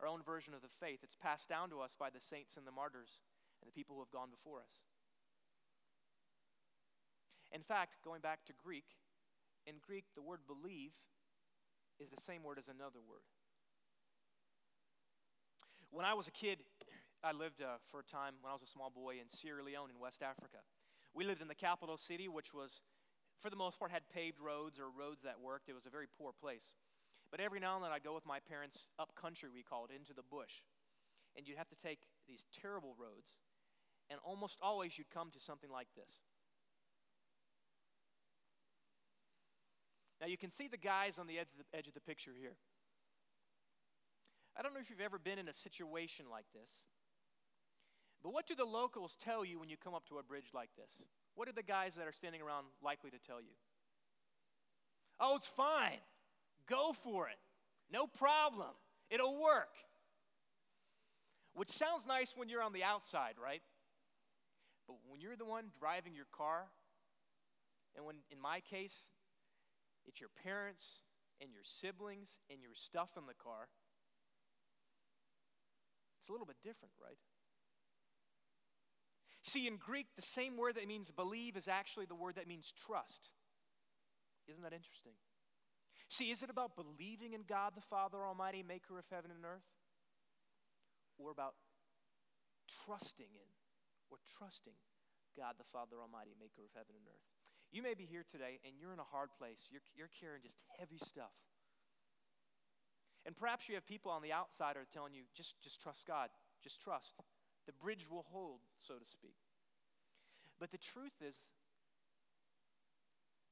our 0.00 0.06
own 0.06 0.22
version 0.22 0.54
of 0.54 0.60
the 0.60 0.68
faith. 0.80 1.00
It's 1.02 1.16
passed 1.16 1.48
down 1.48 1.70
to 1.70 1.80
us 1.80 1.96
by 1.98 2.10
the 2.10 2.20
saints 2.20 2.56
and 2.56 2.66
the 2.66 2.72
martyrs 2.72 3.18
and 3.62 3.68
the 3.68 3.72
people 3.72 3.96
who 3.96 4.02
have 4.02 4.10
gone 4.10 4.28
before 4.30 4.60
us. 4.60 4.82
In 7.52 7.62
fact, 7.62 7.96
going 8.04 8.20
back 8.20 8.44
to 8.46 8.52
Greek, 8.62 8.84
in 9.66 9.76
Greek, 9.84 10.04
the 10.14 10.22
word 10.22 10.40
believe 10.46 10.92
is 11.98 12.08
the 12.10 12.20
same 12.20 12.42
word 12.42 12.58
as 12.58 12.68
another 12.68 13.00
word. 13.00 13.26
When 15.90 16.06
I 16.06 16.14
was 16.14 16.28
a 16.28 16.30
kid, 16.30 16.58
I 17.22 17.32
lived 17.32 17.60
uh, 17.60 17.76
for 17.90 18.00
a 18.00 18.04
time 18.04 18.34
when 18.40 18.50
I 18.50 18.54
was 18.54 18.62
a 18.62 18.70
small 18.70 18.90
boy 18.90 19.20
in 19.20 19.28
Sierra 19.28 19.62
Leone 19.62 19.90
in 19.90 19.98
West 19.98 20.22
Africa. 20.22 20.64
We 21.12 21.24
lived 21.24 21.42
in 21.42 21.48
the 21.48 21.54
capital 21.54 21.98
city, 21.98 22.28
which 22.28 22.54
was, 22.54 22.80
for 23.42 23.50
the 23.50 23.56
most 23.56 23.78
part, 23.78 23.90
had 23.90 24.08
paved 24.08 24.38
roads 24.40 24.78
or 24.78 24.88
roads 24.88 25.22
that 25.24 25.40
worked. 25.40 25.68
It 25.68 25.74
was 25.74 25.86
a 25.86 25.90
very 25.90 26.06
poor 26.06 26.32
place. 26.32 26.72
But 27.30 27.40
every 27.40 27.60
now 27.60 27.76
and 27.76 27.84
then 27.84 27.92
I'd 27.92 28.04
go 28.04 28.14
with 28.14 28.26
my 28.26 28.38
parents 28.40 28.88
up 28.98 29.14
country, 29.14 29.48
we 29.52 29.62
called 29.62 29.90
it, 29.90 29.96
into 29.96 30.14
the 30.14 30.22
bush. 30.22 30.62
And 31.36 31.46
you'd 31.46 31.58
have 31.58 31.68
to 31.68 31.76
take 31.76 32.00
these 32.26 32.44
terrible 32.60 32.94
roads. 32.98 33.38
And 34.08 34.18
almost 34.24 34.58
always 34.62 34.98
you'd 34.98 35.10
come 35.10 35.30
to 35.30 35.40
something 35.40 35.70
like 35.70 35.88
this. 35.94 36.22
Now 40.20 40.26
you 40.26 40.36
can 40.36 40.50
see 40.50 40.68
the 40.68 40.76
guys 40.76 41.18
on 41.18 41.26
the 41.26 41.38
edge 41.38 41.48
of 41.52 41.58
the, 41.58 41.78
edge 41.78 41.88
of 41.88 41.94
the 41.94 42.00
picture 42.00 42.32
here. 42.38 42.56
I 44.56 44.62
don't 44.62 44.74
know 44.74 44.80
if 44.80 44.90
you've 44.90 45.00
ever 45.00 45.18
been 45.18 45.38
in 45.38 45.48
a 45.48 45.52
situation 45.52 46.26
like 46.30 46.44
this, 46.52 46.70
but 48.22 48.32
what 48.32 48.46
do 48.46 48.54
the 48.54 48.64
locals 48.64 49.16
tell 49.24 49.44
you 49.44 49.58
when 49.58 49.70
you 49.70 49.76
come 49.82 49.94
up 49.94 50.06
to 50.08 50.18
a 50.18 50.22
bridge 50.22 50.50
like 50.54 50.70
this? 50.76 51.02
What 51.34 51.48
are 51.48 51.52
the 51.52 51.62
guys 51.62 51.94
that 51.94 52.06
are 52.06 52.12
standing 52.12 52.42
around 52.42 52.66
likely 52.82 53.10
to 53.10 53.18
tell 53.18 53.40
you? 53.40 53.54
Oh, 55.18 55.36
it's 55.36 55.46
fine. 55.46 56.00
Go 56.68 56.92
for 56.92 57.28
it. 57.28 57.38
No 57.92 58.06
problem. 58.06 58.70
It'll 59.10 59.40
work. 59.40 59.74
Which 61.54 61.70
sounds 61.70 62.06
nice 62.06 62.34
when 62.36 62.48
you're 62.48 62.62
on 62.62 62.72
the 62.72 62.84
outside, 62.84 63.34
right? 63.42 63.62
But 64.86 64.96
when 65.08 65.20
you're 65.20 65.36
the 65.36 65.44
one 65.44 65.66
driving 65.78 66.14
your 66.14 66.26
car, 66.32 66.64
and 67.96 68.06
when, 68.06 68.16
in 68.30 68.40
my 68.40 68.60
case, 68.60 68.94
it's 70.06 70.20
your 70.20 70.30
parents 70.42 71.02
and 71.40 71.50
your 71.52 71.64
siblings 71.64 72.38
and 72.50 72.60
your 72.60 72.74
stuff 72.74 73.10
in 73.16 73.26
the 73.26 73.34
car, 73.34 73.68
it's 76.20 76.28
a 76.28 76.32
little 76.32 76.46
bit 76.46 76.58
different, 76.62 76.92
right? 77.02 77.18
See, 79.42 79.66
in 79.66 79.76
Greek, 79.76 80.06
the 80.16 80.22
same 80.22 80.56
word 80.56 80.76
that 80.76 80.86
means 80.86 81.10
believe 81.10 81.56
is 81.56 81.66
actually 81.66 82.04
the 82.04 82.14
word 82.14 82.36
that 82.36 82.46
means 82.46 82.72
trust. 82.86 83.30
Isn't 84.46 84.62
that 84.62 84.72
interesting? 84.72 85.16
See, 86.08 86.30
is 86.30 86.42
it 86.42 86.50
about 86.50 86.76
believing 86.76 87.32
in 87.32 87.42
God 87.48 87.72
the 87.74 87.80
Father 87.80 88.26
Almighty, 88.26 88.62
maker 88.62 88.98
of 88.98 89.06
heaven 89.10 89.30
and 89.30 89.44
earth? 89.44 89.66
Or 91.18 91.30
about 91.30 91.54
trusting 92.84 93.30
in 93.32 93.50
or 94.10 94.18
trusting 94.38 94.74
God 95.36 95.54
the 95.56 95.68
Father 95.72 96.02
Almighty, 96.02 96.34
maker 96.38 96.62
of 96.66 96.70
heaven 96.74 96.94
and 96.98 97.06
earth? 97.06 97.39
You 97.72 97.82
may 97.82 97.94
be 97.94 98.04
here 98.04 98.24
today 98.26 98.58
and 98.66 98.74
you're 98.78 98.92
in 98.92 98.98
a 98.98 99.10
hard 99.10 99.30
place. 99.38 99.70
You're, 99.70 99.82
you're 99.94 100.10
carrying 100.20 100.42
just 100.42 100.58
heavy 100.78 100.98
stuff. 100.98 101.34
And 103.26 103.36
perhaps 103.36 103.68
you 103.68 103.74
have 103.74 103.86
people 103.86 104.10
on 104.10 104.22
the 104.22 104.32
outside 104.32 104.76
are 104.76 104.88
telling 104.90 105.14
you, 105.14 105.22
just, 105.36 105.60
just 105.62 105.80
trust 105.80 106.06
God, 106.06 106.30
just 106.62 106.80
trust. 106.80 107.14
The 107.66 107.72
bridge 107.72 108.08
will 108.10 108.24
hold, 108.32 108.60
so 108.78 108.94
to 108.94 109.06
speak. 109.06 109.36
But 110.58 110.72
the 110.72 110.78
truth 110.78 111.14
is, 111.20 111.36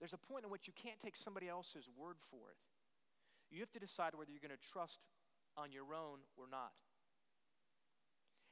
there's 0.00 0.14
a 0.14 0.18
point 0.18 0.44
in 0.44 0.50
which 0.50 0.66
you 0.66 0.72
can't 0.74 0.98
take 0.98 1.16
somebody 1.16 1.48
else's 1.48 1.88
word 1.96 2.16
for 2.30 2.50
it. 2.50 2.58
You 3.50 3.60
have 3.60 3.72
to 3.72 3.78
decide 3.78 4.14
whether 4.14 4.30
you're 4.30 4.44
going 4.44 4.56
to 4.56 4.70
trust 4.72 5.00
on 5.56 5.72
your 5.72 5.94
own 5.94 6.20
or 6.36 6.46
not. 6.50 6.72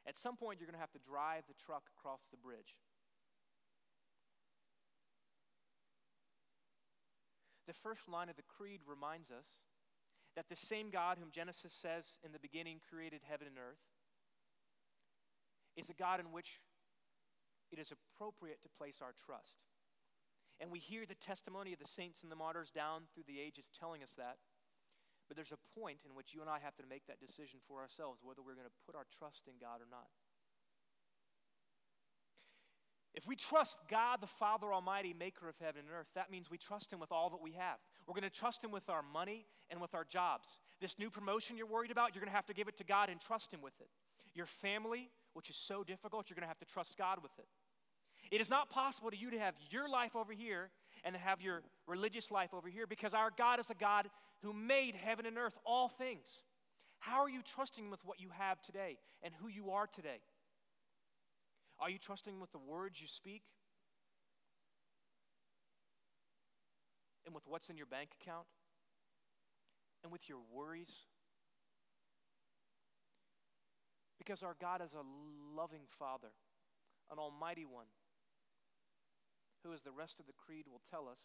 At 0.06 0.18
some 0.18 0.36
point, 0.36 0.60
you're 0.60 0.66
going 0.70 0.78
to 0.78 0.80
have 0.80 0.94
to 0.94 1.02
drive 1.02 1.42
the 1.48 1.58
truck 1.58 1.90
across 1.98 2.28
the 2.30 2.38
bridge. 2.38 2.78
The 7.66 7.74
first 7.74 8.08
line 8.08 8.28
of 8.28 8.36
the 8.36 8.46
creed 8.46 8.80
reminds 8.86 9.30
us 9.30 9.46
that 10.36 10.48
the 10.48 10.56
same 10.56 10.90
God 10.90 11.18
whom 11.18 11.30
Genesis 11.32 11.72
says 11.72 12.18
in 12.24 12.32
the 12.32 12.38
beginning 12.38 12.80
created 12.88 13.22
heaven 13.26 13.48
and 13.48 13.58
earth 13.58 13.82
is 15.76 15.90
a 15.90 15.94
God 15.94 16.20
in 16.20 16.30
which 16.30 16.60
it 17.72 17.78
is 17.78 17.92
appropriate 17.92 18.62
to 18.62 18.68
place 18.78 19.00
our 19.02 19.12
trust. 19.26 19.58
And 20.60 20.70
we 20.70 20.78
hear 20.78 21.04
the 21.04 21.18
testimony 21.18 21.72
of 21.72 21.80
the 21.80 21.88
saints 21.88 22.22
and 22.22 22.30
the 22.30 22.38
martyrs 22.38 22.70
down 22.70 23.02
through 23.12 23.28
the 23.28 23.40
ages 23.40 23.68
telling 23.74 24.02
us 24.02 24.14
that. 24.16 24.38
But 25.28 25.36
there's 25.36 25.52
a 25.52 25.68
point 25.74 26.06
in 26.06 26.14
which 26.14 26.32
you 26.32 26.40
and 26.40 26.48
I 26.48 26.62
have 26.62 26.76
to 26.76 26.86
make 26.88 27.04
that 27.08 27.20
decision 27.20 27.58
for 27.66 27.82
ourselves 27.82 28.22
whether 28.22 28.40
we're 28.40 28.54
going 28.54 28.70
to 28.70 28.82
put 28.86 28.94
our 28.94 29.10
trust 29.18 29.50
in 29.50 29.58
God 29.60 29.82
or 29.82 29.90
not. 29.90 30.06
If 33.16 33.26
we 33.26 33.34
trust 33.34 33.78
God, 33.88 34.20
the 34.20 34.26
Father 34.26 34.74
Almighty, 34.74 35.14
maker 35.18 35.48
of 35.48 35.54
heaven 35.58 35.80
and 35.86 35.98
earth, 35.98 36.08
that 36.14 36.30
means 36.30 36.50
we 36.50 36.58
trust 36.58 36.92
Him 36.92 37.00
with 37.00 37.10
all 37.10 37.30
that 37.30 37.40
we 37.42 37.52
have. 37.52 37.78
We're 38.06 38.12
going 38.12 38.30
to 38.30 38.30
trust 38.30 38.62
Him 38.62 38.70
with 38.70 38.90
our 38.90 39.02
money 39.02 39.46
and 39.70 39.80
with 39.80 39.94
our 39.94 40.04
jobs. 40.04 40.58
This 40.82 40.98
new 40.98 41.08
promotion 41.08 41.56
you're 41.56 41.66
worried 41.66 41.90
about, 41.90 42.14
you're 42.14 42.20
going 42.20 42.30
to 42.30 42.36
have 42.36 42.46
to 42.46 42.54
give 42.54 42.68
it 42.68 42.76
to 42.76 42.84
God 42.84 43.08
and 43.08 43.18
trust 43.18 43.54
Him 43.54 43.62
with 43.62 43.72
it. 43.80 43.88
Your 44.34 44.44
family, 44.44 45.08
which 45.32 45.48
is 45.48 45.56
so 45.56 45.82
difficult, 45.82 46.28
you're 46.28 46.34
going 46.34 46.42
to 46.42 46.48
have 46.48 46.58
to 46.58 46.66
trust 46.66 46.98
God 46.98 47.18
with 47.22 47.32
it. 47.38 47.46
It 48.30 48.42
is 48.42 48.50
not 48.50 48.68
possible 48.68 49.10
to 49.10 49.16
you 49.16 49.30
to 49.30 49.38
have 49.38 49.54
your 49.70 49.88
life 49.88 50.14
over 50.14 50.34
here 50.34 50.68
and 51.02 51.14
to 51.14 51.20
have 51.20 51.40
your 51.40 51.62
religious 51.86 52.30
life 52.30 52.52
over 52.52 52.68
here 52.68 52.86
because 52.86 53.14
our 53.14 53.30
God 53.36 53.60
is 53.60 53.70
a 53.70 53.74
God 53.74 54.10
who 54.42 54.52
made 54.52 54.94
heaven 54.94 55.24
and 55.24 55.38
earth, 55.38 55.56
all 55.64 55.88
things. 55.88 56.42
How 56.98 57.22
are 57.22 57.30
you 57.30 57.40
trusting 57.42 57.90
with 57.90 58.00
what 58.04 58.20
you 58.20 58.28
have 58.36 58.60
today 58.60 58.98
and 59.22 59.32
who 59.40 59.48
you 59.48 59.70
are 59.70 59.86
today? 59.86 60.18
Are 61.78 61.90
you 61.90 61.98
trusting 61.98 62.40
with 62.40 62.52
the 62.52 62.58
words 62.58 63.00
you 63.00 63.08
speak? 63.08 63.42
And 67.26 67.34
with 67.34 67.44
what's 67.46 67.68
in 67.68 67.76
your 67.76 67.86
bank 67.86 68.10
account? 68.20 68.46
And 70.02 70.12
with 70.12 70.28
your 70.28 70.38
worries? 70.52 70.92
Because 74.18 74.42
our 74.42 74.56
God 74.60 74.80
is 74.80 74.94
a 74.94 75.04
loving 75.54 75.82
Father, 75.88 76.32
an 77.10 77.18
Almighty 77.18 77.64
One, 77.64 77.86
who, 79.62 79.72
as 79.72 79.82
the 79.82 79.92
rest 79.92 80.18
of 80.18 80.26
the 80.26 80.32
Creed 80.32 80.66
will 80.70 80.82
tell 80.90 81.08
us, 81.08 81.20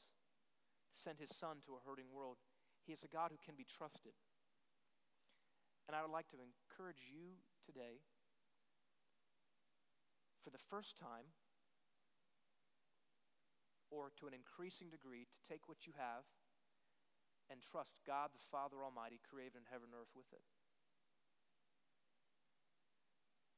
sent 0.92 1.20
His 1.20 1.36
Son 1.36 1.58
to 1.66 1.74
a 1.74 1.88
hurting 1.88 2.12
world. 2.14 2.38
He 2.86 2.94
is 2.94 3.04
a 3.04 3.08
God 3.08 3.32
who 3.32 3.38
can 3.44 3.56
be 3.56 3.66
trusted. 3.66 4.14
And 5.88 5.96
I 5.96 6.02
would 6.02 6.12
like 6.12 6.30
to 6.30 6.38
encourage 6.42 7.02
you 7.10 7.38
today 7.66 8.02
for 10.44 10.50
the 10.50 10.62
first 10.70 10.98
time 10.98 11.30
or 13.92 14.10
to 14.18 14.26
an 14.26 14.34
increasing 14.34 14.90
degree 14.90 15.28
to 15.28 15.40
take 15.44 15.68
what 15.68 15.86
you 15.86 15.94
have 16.00 16.24
and 17.52 17.60
trust 17.60 18.00
God 18.08 18.32
the 18.32 18.48
Father 18.48 18.80
Almighty, 18.80 19.20
created 19.20 19.60
in 19.60 19.68
heaven 19.68 19.92
and 19.92 20.00
earth 20.00 20.16
with 20.16 20.32
it. 20.32 20.42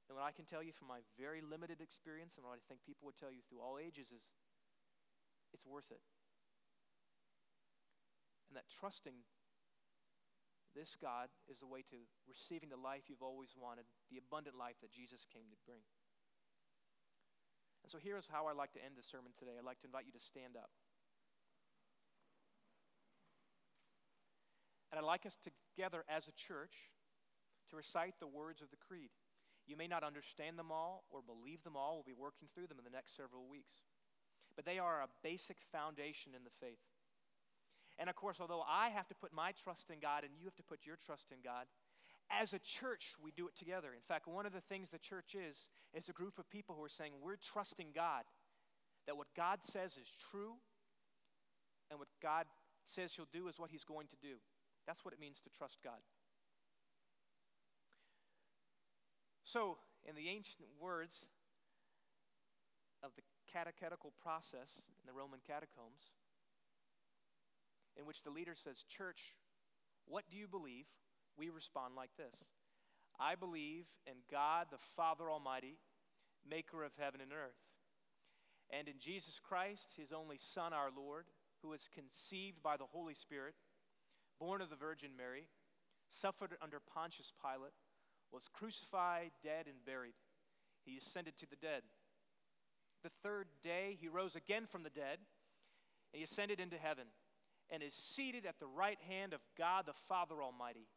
And 0.10 0.17
what 0.17 0.26
I 0.26 0.34
can 0.34 0.50
tell 0.50 0.65
you 0.65 0.74
from 0.74 0.89
my 0.89 1.06
very 1.15 1.39
limited 1.39 1.80
experience 1.80 2.36
and 2.36 2.43
what 2.43 2.58
I 2.58 2.62
think 2.65 2.82
people 2.82 3.06
would 3.06 3.17
tell 3.17 3.32
you 3.32 3.46
through 3.46 3.62
all 3.62 3.78
ages 3.78 4.10
is 4.10 4.26
it's 5.54 5.65
worth 5.65 5.93
it. 5.93 6.02
And 8.50 8.58
that 8.58 8.65
trusting 8.69 9.26
this 10.74 10.98
God 10.98 11.30
is 11.46 11.62
the 11.62 11.69
way 11.69 11.86
to 11.93 11.98
receiving 12.26 12.74
the 12.74 12.82
life 12.82 13.06
you've 13.06 13.22
always 13.22 13.54
wanted, 13.54 13.86
the 14.10 14.17
abundant 14.17 14.58
life 14.58 14.82
that 14.82 14.89
Jesus 14.89 15.30
came 15.30 15.46
to 15.54 15.60
bring. 15.69 15.86
And 17.84 17.91
so 17.91 18.00
here's 18.02 18.28
how 18.32 18.48
I'd 18.48 18.56
like 18.56 18.72
to 18.74 18.84
end 18.84 18.96
the 18.96 19.04
sermon 19.04 19.32
today. 19.38 19.60
I'd 19.60 19.65
like 19.65 19.80
to 19.82 19.88
invite 19.88 20.06
you 20.08 20.15
to 20.15 20.24
stand 20.24 20.56
up. 20.56 20.72
And 24.91 25.00
I'd 25.00 25.06
like 25.06 25.26
us 25.26 25.38
together 25.41 26.06
as 26.08 26.28
a 26.28 26.36
church 26.38 26.93
to 27.69 27.76
recite 27.76 28.15
the 28.19 28.28
words 28.28 28.62
of 28.62 28.69
the 28.69 28.78
creed. 28.78 29.10
You 29.65 29.76
may 29.76 29.88
not 29.88 30.04
understand 30.04 30.60
them 30.60 30.72
all 30.72 31.04
or 31.10 31.22
believe 31.22 31.63
them 31.63 31.76
all. 31.76 31.96
We'll 31.96 32.15
be 32.15 32.19
working 32.19 32.48
through 32.54 32.67
them 32.67 32.80
in 32.80 32.86
the 32.86 32.93
next 32.93 33.15
several 33.15 33.48
weeks. 33.50 33.76
But 34.56 34.65
they 34.65 34.78
are 34.78 35.02
a 35.02 35.12
basic 35.24 35.58
foundation 35.72 36.34
in 36.36 36.43
the 36.43 36.54
faith. 36.62 36.84
And 37.98 38.10
of 38.10 38.15
course, 38.15 38.38
although 38.39 38.63
I 38.67 38.89
have 38.89 39.08
to 39.08 39.15
put 39.15 39.34
my 39.34 39.52
trust 39.52 39.89
in 39.89 40.00
God 40.00 40.24
and 40.24 40.34
you 40.38 40.46
have 40.46 40.56
to 40.56 40.63
put 40.63 40.86
your 40.86 40.98
trust 40.98 41.32
in 41.32 41.39
God, 41.43 41.65
as 42.31 42.53
a 42.53 42.59
church, 42.59 43.15
we 43.21 43.31
do 43.31 43.47
it 43.47 43.55
together. 43.55 43.89
In 43.93 44.01
fact, 44.01 44.27
one 44.27 44.45
of 44.45 44.53
the 44.53 44.62
things 44.62 44.89
the 44.89 44.97
church 44.97 45.36
is, 45.36 45.69
is 45.93 46.09
a 46.09 46.13
group 46.13 46.39
of 46.39 46.49
people 46.49 46.75
who 46.75 46.83
are 46.83 46.89
saying, 46.89 47.13
we're 47.21 47.38
trusting 47.38 47.88
God, 47.93 48.23
that 49.07 49.17
what 49.17 49.27
God 49.36 49.59
says 49.63 49.97
is 49.97 50.09
true, 50.31 50.53
and 51.89 51.99
what 51.99 52.07
God 52.21 52.45
says 52.86 53.13
He'll 53.13 53.27
do 53.31 53.47
is 53.47 53.59
what 53.59 53.69
He's 53.69 53.83
going 53.83 54.07
to 54.07 54.15
do. 54.21 54.36
That's 54.88 55.05
what 55.05 55.13
it 55.13 55.19
means 55.19 55.39
to 55.41 55.49
trust 55.49 55.77
God. 55.83 55.99
So, 59.43 59.77
in 60.07 60.15
the 60.15 60.29
ancient 60.29 60.67
words 60.79 61.27
of 63.03 63.12
the 63.15 63.21
catechetical 63.51 64.13
process 64.21 64.81
in 65.01 65.05
the 65.05 65.13
Roman 65.13 65.39
catacombs, 65.45 66.12
in 67.97 68.05
which 68.05 68.23
the 68.23 68.31
leader 68.31 68.55
says, 68.55 68.83
Church, 68.89 69.36
what 70.07 70.23
do 70.29 70.36
you 70.36 70.47
believe? 70.47 70.86
We 71.38 71.50
respond 71.50 71.96
like 71.96 72.12
this 72.17 72.43
I 73.19 73.36
believe 73.36 73.86
in 74.08 74.15
God 74.32 74.67
the 74.72 74.84
Father 74.96 75.30
Almighty, 75.30 75.78
maker 76.50 76.84
of 76.84 76.91
heaven 76.98 77.22
and 77.22 77.32
earth, 77.32 77.60
and 78.69 78.88
in 78.88 79.00
Jesus 79.00 79.39
Christ, 79.39 79.93
his 79.98 80.12
only 80.12 80.38
Son, 80.38 80.74
our 80.74 80.89
Lord, 80.96 81.26
who 81.62 81.69
was 81.69 81.89
conceived 81.93 82.62
by 82.63 82.78
the 82.78 82.86
Holy 82.91 83.13
Spirit, 83.13 83.56
born 84.39 84.62
of 84.62 84.69
the 84.69 84.76
Virgin 84.76 85.12
Mary, 85.17 85.48
suffered 86.10 86.56
under 86.62 86.80
Pontius 86.80 87.32
Pilate, 87.41 87.74
was 88.32 88.50
crucified, 88.54 89.32
dead, 89.43 89.67
and 89.67 89.86
buried. 89.86 90.15
He 90.86 90.98
ascended 90.98 91.38
to 91.38 91.50
the 91.50 91.56
dead. 91.56 91.84
The 93.04 93.12
third 93.22 93.48
day, 93.63 93.98
he 94.00 94.08
rose 94.08 94.36
again 94.36 94.65
from 94.65 94.84
the 94.84 94.89
dead, 94.89 95.19
and 96.12 96.17
he 96.17 96.24
ascended 96.24 96.60
into 96.60 96.78
heaven, 96.78 97.06
and 97.69 97.84
is 97.84 97.93
seated 97.93 98.46
at 98.46 98.60
the 98.60 98.67
right 98.67 99.00
hand 99.08 99.34
of 99.34 99.41
God 99.58 99.86
the 99.86 99.93
Father 99.93 100.41
Almighty. 100.41 100.88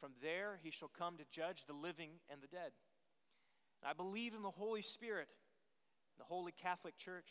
From 0.00 0.12
there 0.22 0.58
he 0.62 0.70
shall 0.70 0.90
come 0.96 1.16
to 1.18 1.24
judge 1.30 1.64
the 1.66 1.74
living 1.74 2.10
and 2.30 2.40
the 2.42 2.46
dead. 2.46 2.72
I 3.84 3.92
believe 3.92 4.34
in 4.34 4.42
the 4.42 4.50
Holy 4.50 4.82
Spirit, 4.82 5.28
the 6.18 6.24
Holy 6.24 6.52
Catholic 6.52 6.96
Church, 6.98 7.28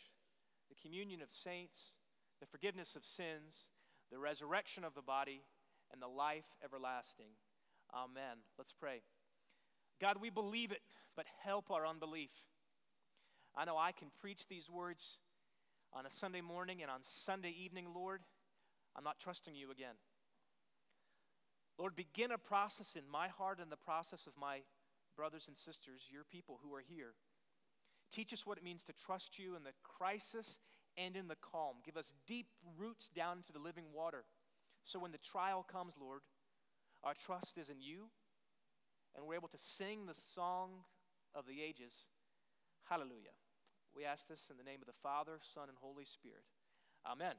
the 0.68 0.80
communion 0.80 1.22
of 1.22 1.28
saints, 1.30 1.94
the 2.40 2.46
forgiveness 2.46 2.96
of 2.96 3.04
sins, 3.04 3.68
the 4.10 4.18
resurrection 4.18 4.84
of 4.84 4.94
the 4.94 5.02
body, 5.02 5.42
and 5.92 6.00
the 6.00 6.08
life 6.08 6.46
everlasting. 6.64 7.30
Amen. 7.94 8.38
Let's 8.56 8.72
pray. 8.72 9.02
God, 10.00 10.16
we 10.20 10.30
believe 10.30 10.72
it, 10.72 10.80
but 11.16 11.26
help 11.44 11.70
our 11.70 11.86
unbelief. 11.86 12.30
I 13.56 13.64
know 13.64 13.76
I 13.76 13.92
can 13.92 14.08
preach 14.20 14.46
these 14.48 14.70
words 14.70 15.18
on 15.92 16.06
a 16.06 16.10
Sunday 16.10 16.40
morning 16.40 16.82
and 16.82 16.90
on 16.90 17.00
Sunday 17.02 17.54
evening, 17.64 17.86
Lord. 17.94 18.22
I'm 18.96 19.04
not 19.04 19.18
trusting 19.18 19.54
you 19.54 19.70
again. 19.70 19.94
Lord, 21.78 21.96
begin 21.96 22.30
a 22.30 22.38
process 22.38 22.94
in 22.96 23.08
my 23.10 23.28
heart 23.28 23.58
and 23.60 23.70
the 23.70 23.76
process 23.76 24.26
of 24.26 24.32
my 24.38 24.60
brothers 25.16 25.48
and 25.48 25.56
sisters, 25.56 26.02
your 26.10 26.24
people 26.24 26.60
who 26.62 26.74
are 26.74 26.82
here. 26.86 27.14
Teach 28.12 28.32
us 28.32 28.46
what 28.46 28.58
it 28.58 28.64
means 28.64 28.84
to 28.84 28.92
trust 28.92 29.38
you 29.38 29.56
in 29.56 29.62
the 29.62 29.72
crisis 29.82 30.58
and 30.96 31.16
in 31.16 31.28
the 31.28 31.36
calm. 31.36 31.76
Give 31.84 31.96
us 31.96 32.14
deep 32.26 32.46
roots 32.78 33.08
down 33.08 33.38
into 33.38 33.52
the 33.52 33.58
living 33.58 33.84
water. 33.94 34.24
So 34.84 34.98
when 34.98 35.12
the 35.12 35.18
trial 35.18 35.64
comes, 35.70 35.94
Lord, 36.00 36.22
our 37.04 37.14
trust 37.14 37.56
is 37.56 37.68
in 37.68 37.80
you, 37.80 38.08
and 39.16 39.26
we're 39.26 39.34
able 39.34 39.48
to 39.48 39.58
sing 39.58 40.06
the 40.06 40.14
song 40.14 40.70
of 41.34 41.46
the 41.46 41.62
ages. 41.62 41.92
Hallelujah. 42.88 43.34
We 43.94 44.04
ask 44.04 44.28
this 44.28 44.48
in 44.50 44.56
the 44.56 44.64
name 44.64 44.80
of 44.80 44.86
the 44.86 45.00
Father, 45.02 45.38
Son, 45.54 45.68
and 45.68 45.78
Holy 45.80 46.04
Spirit. 46.04 46.44
Amen. 47.06 47.34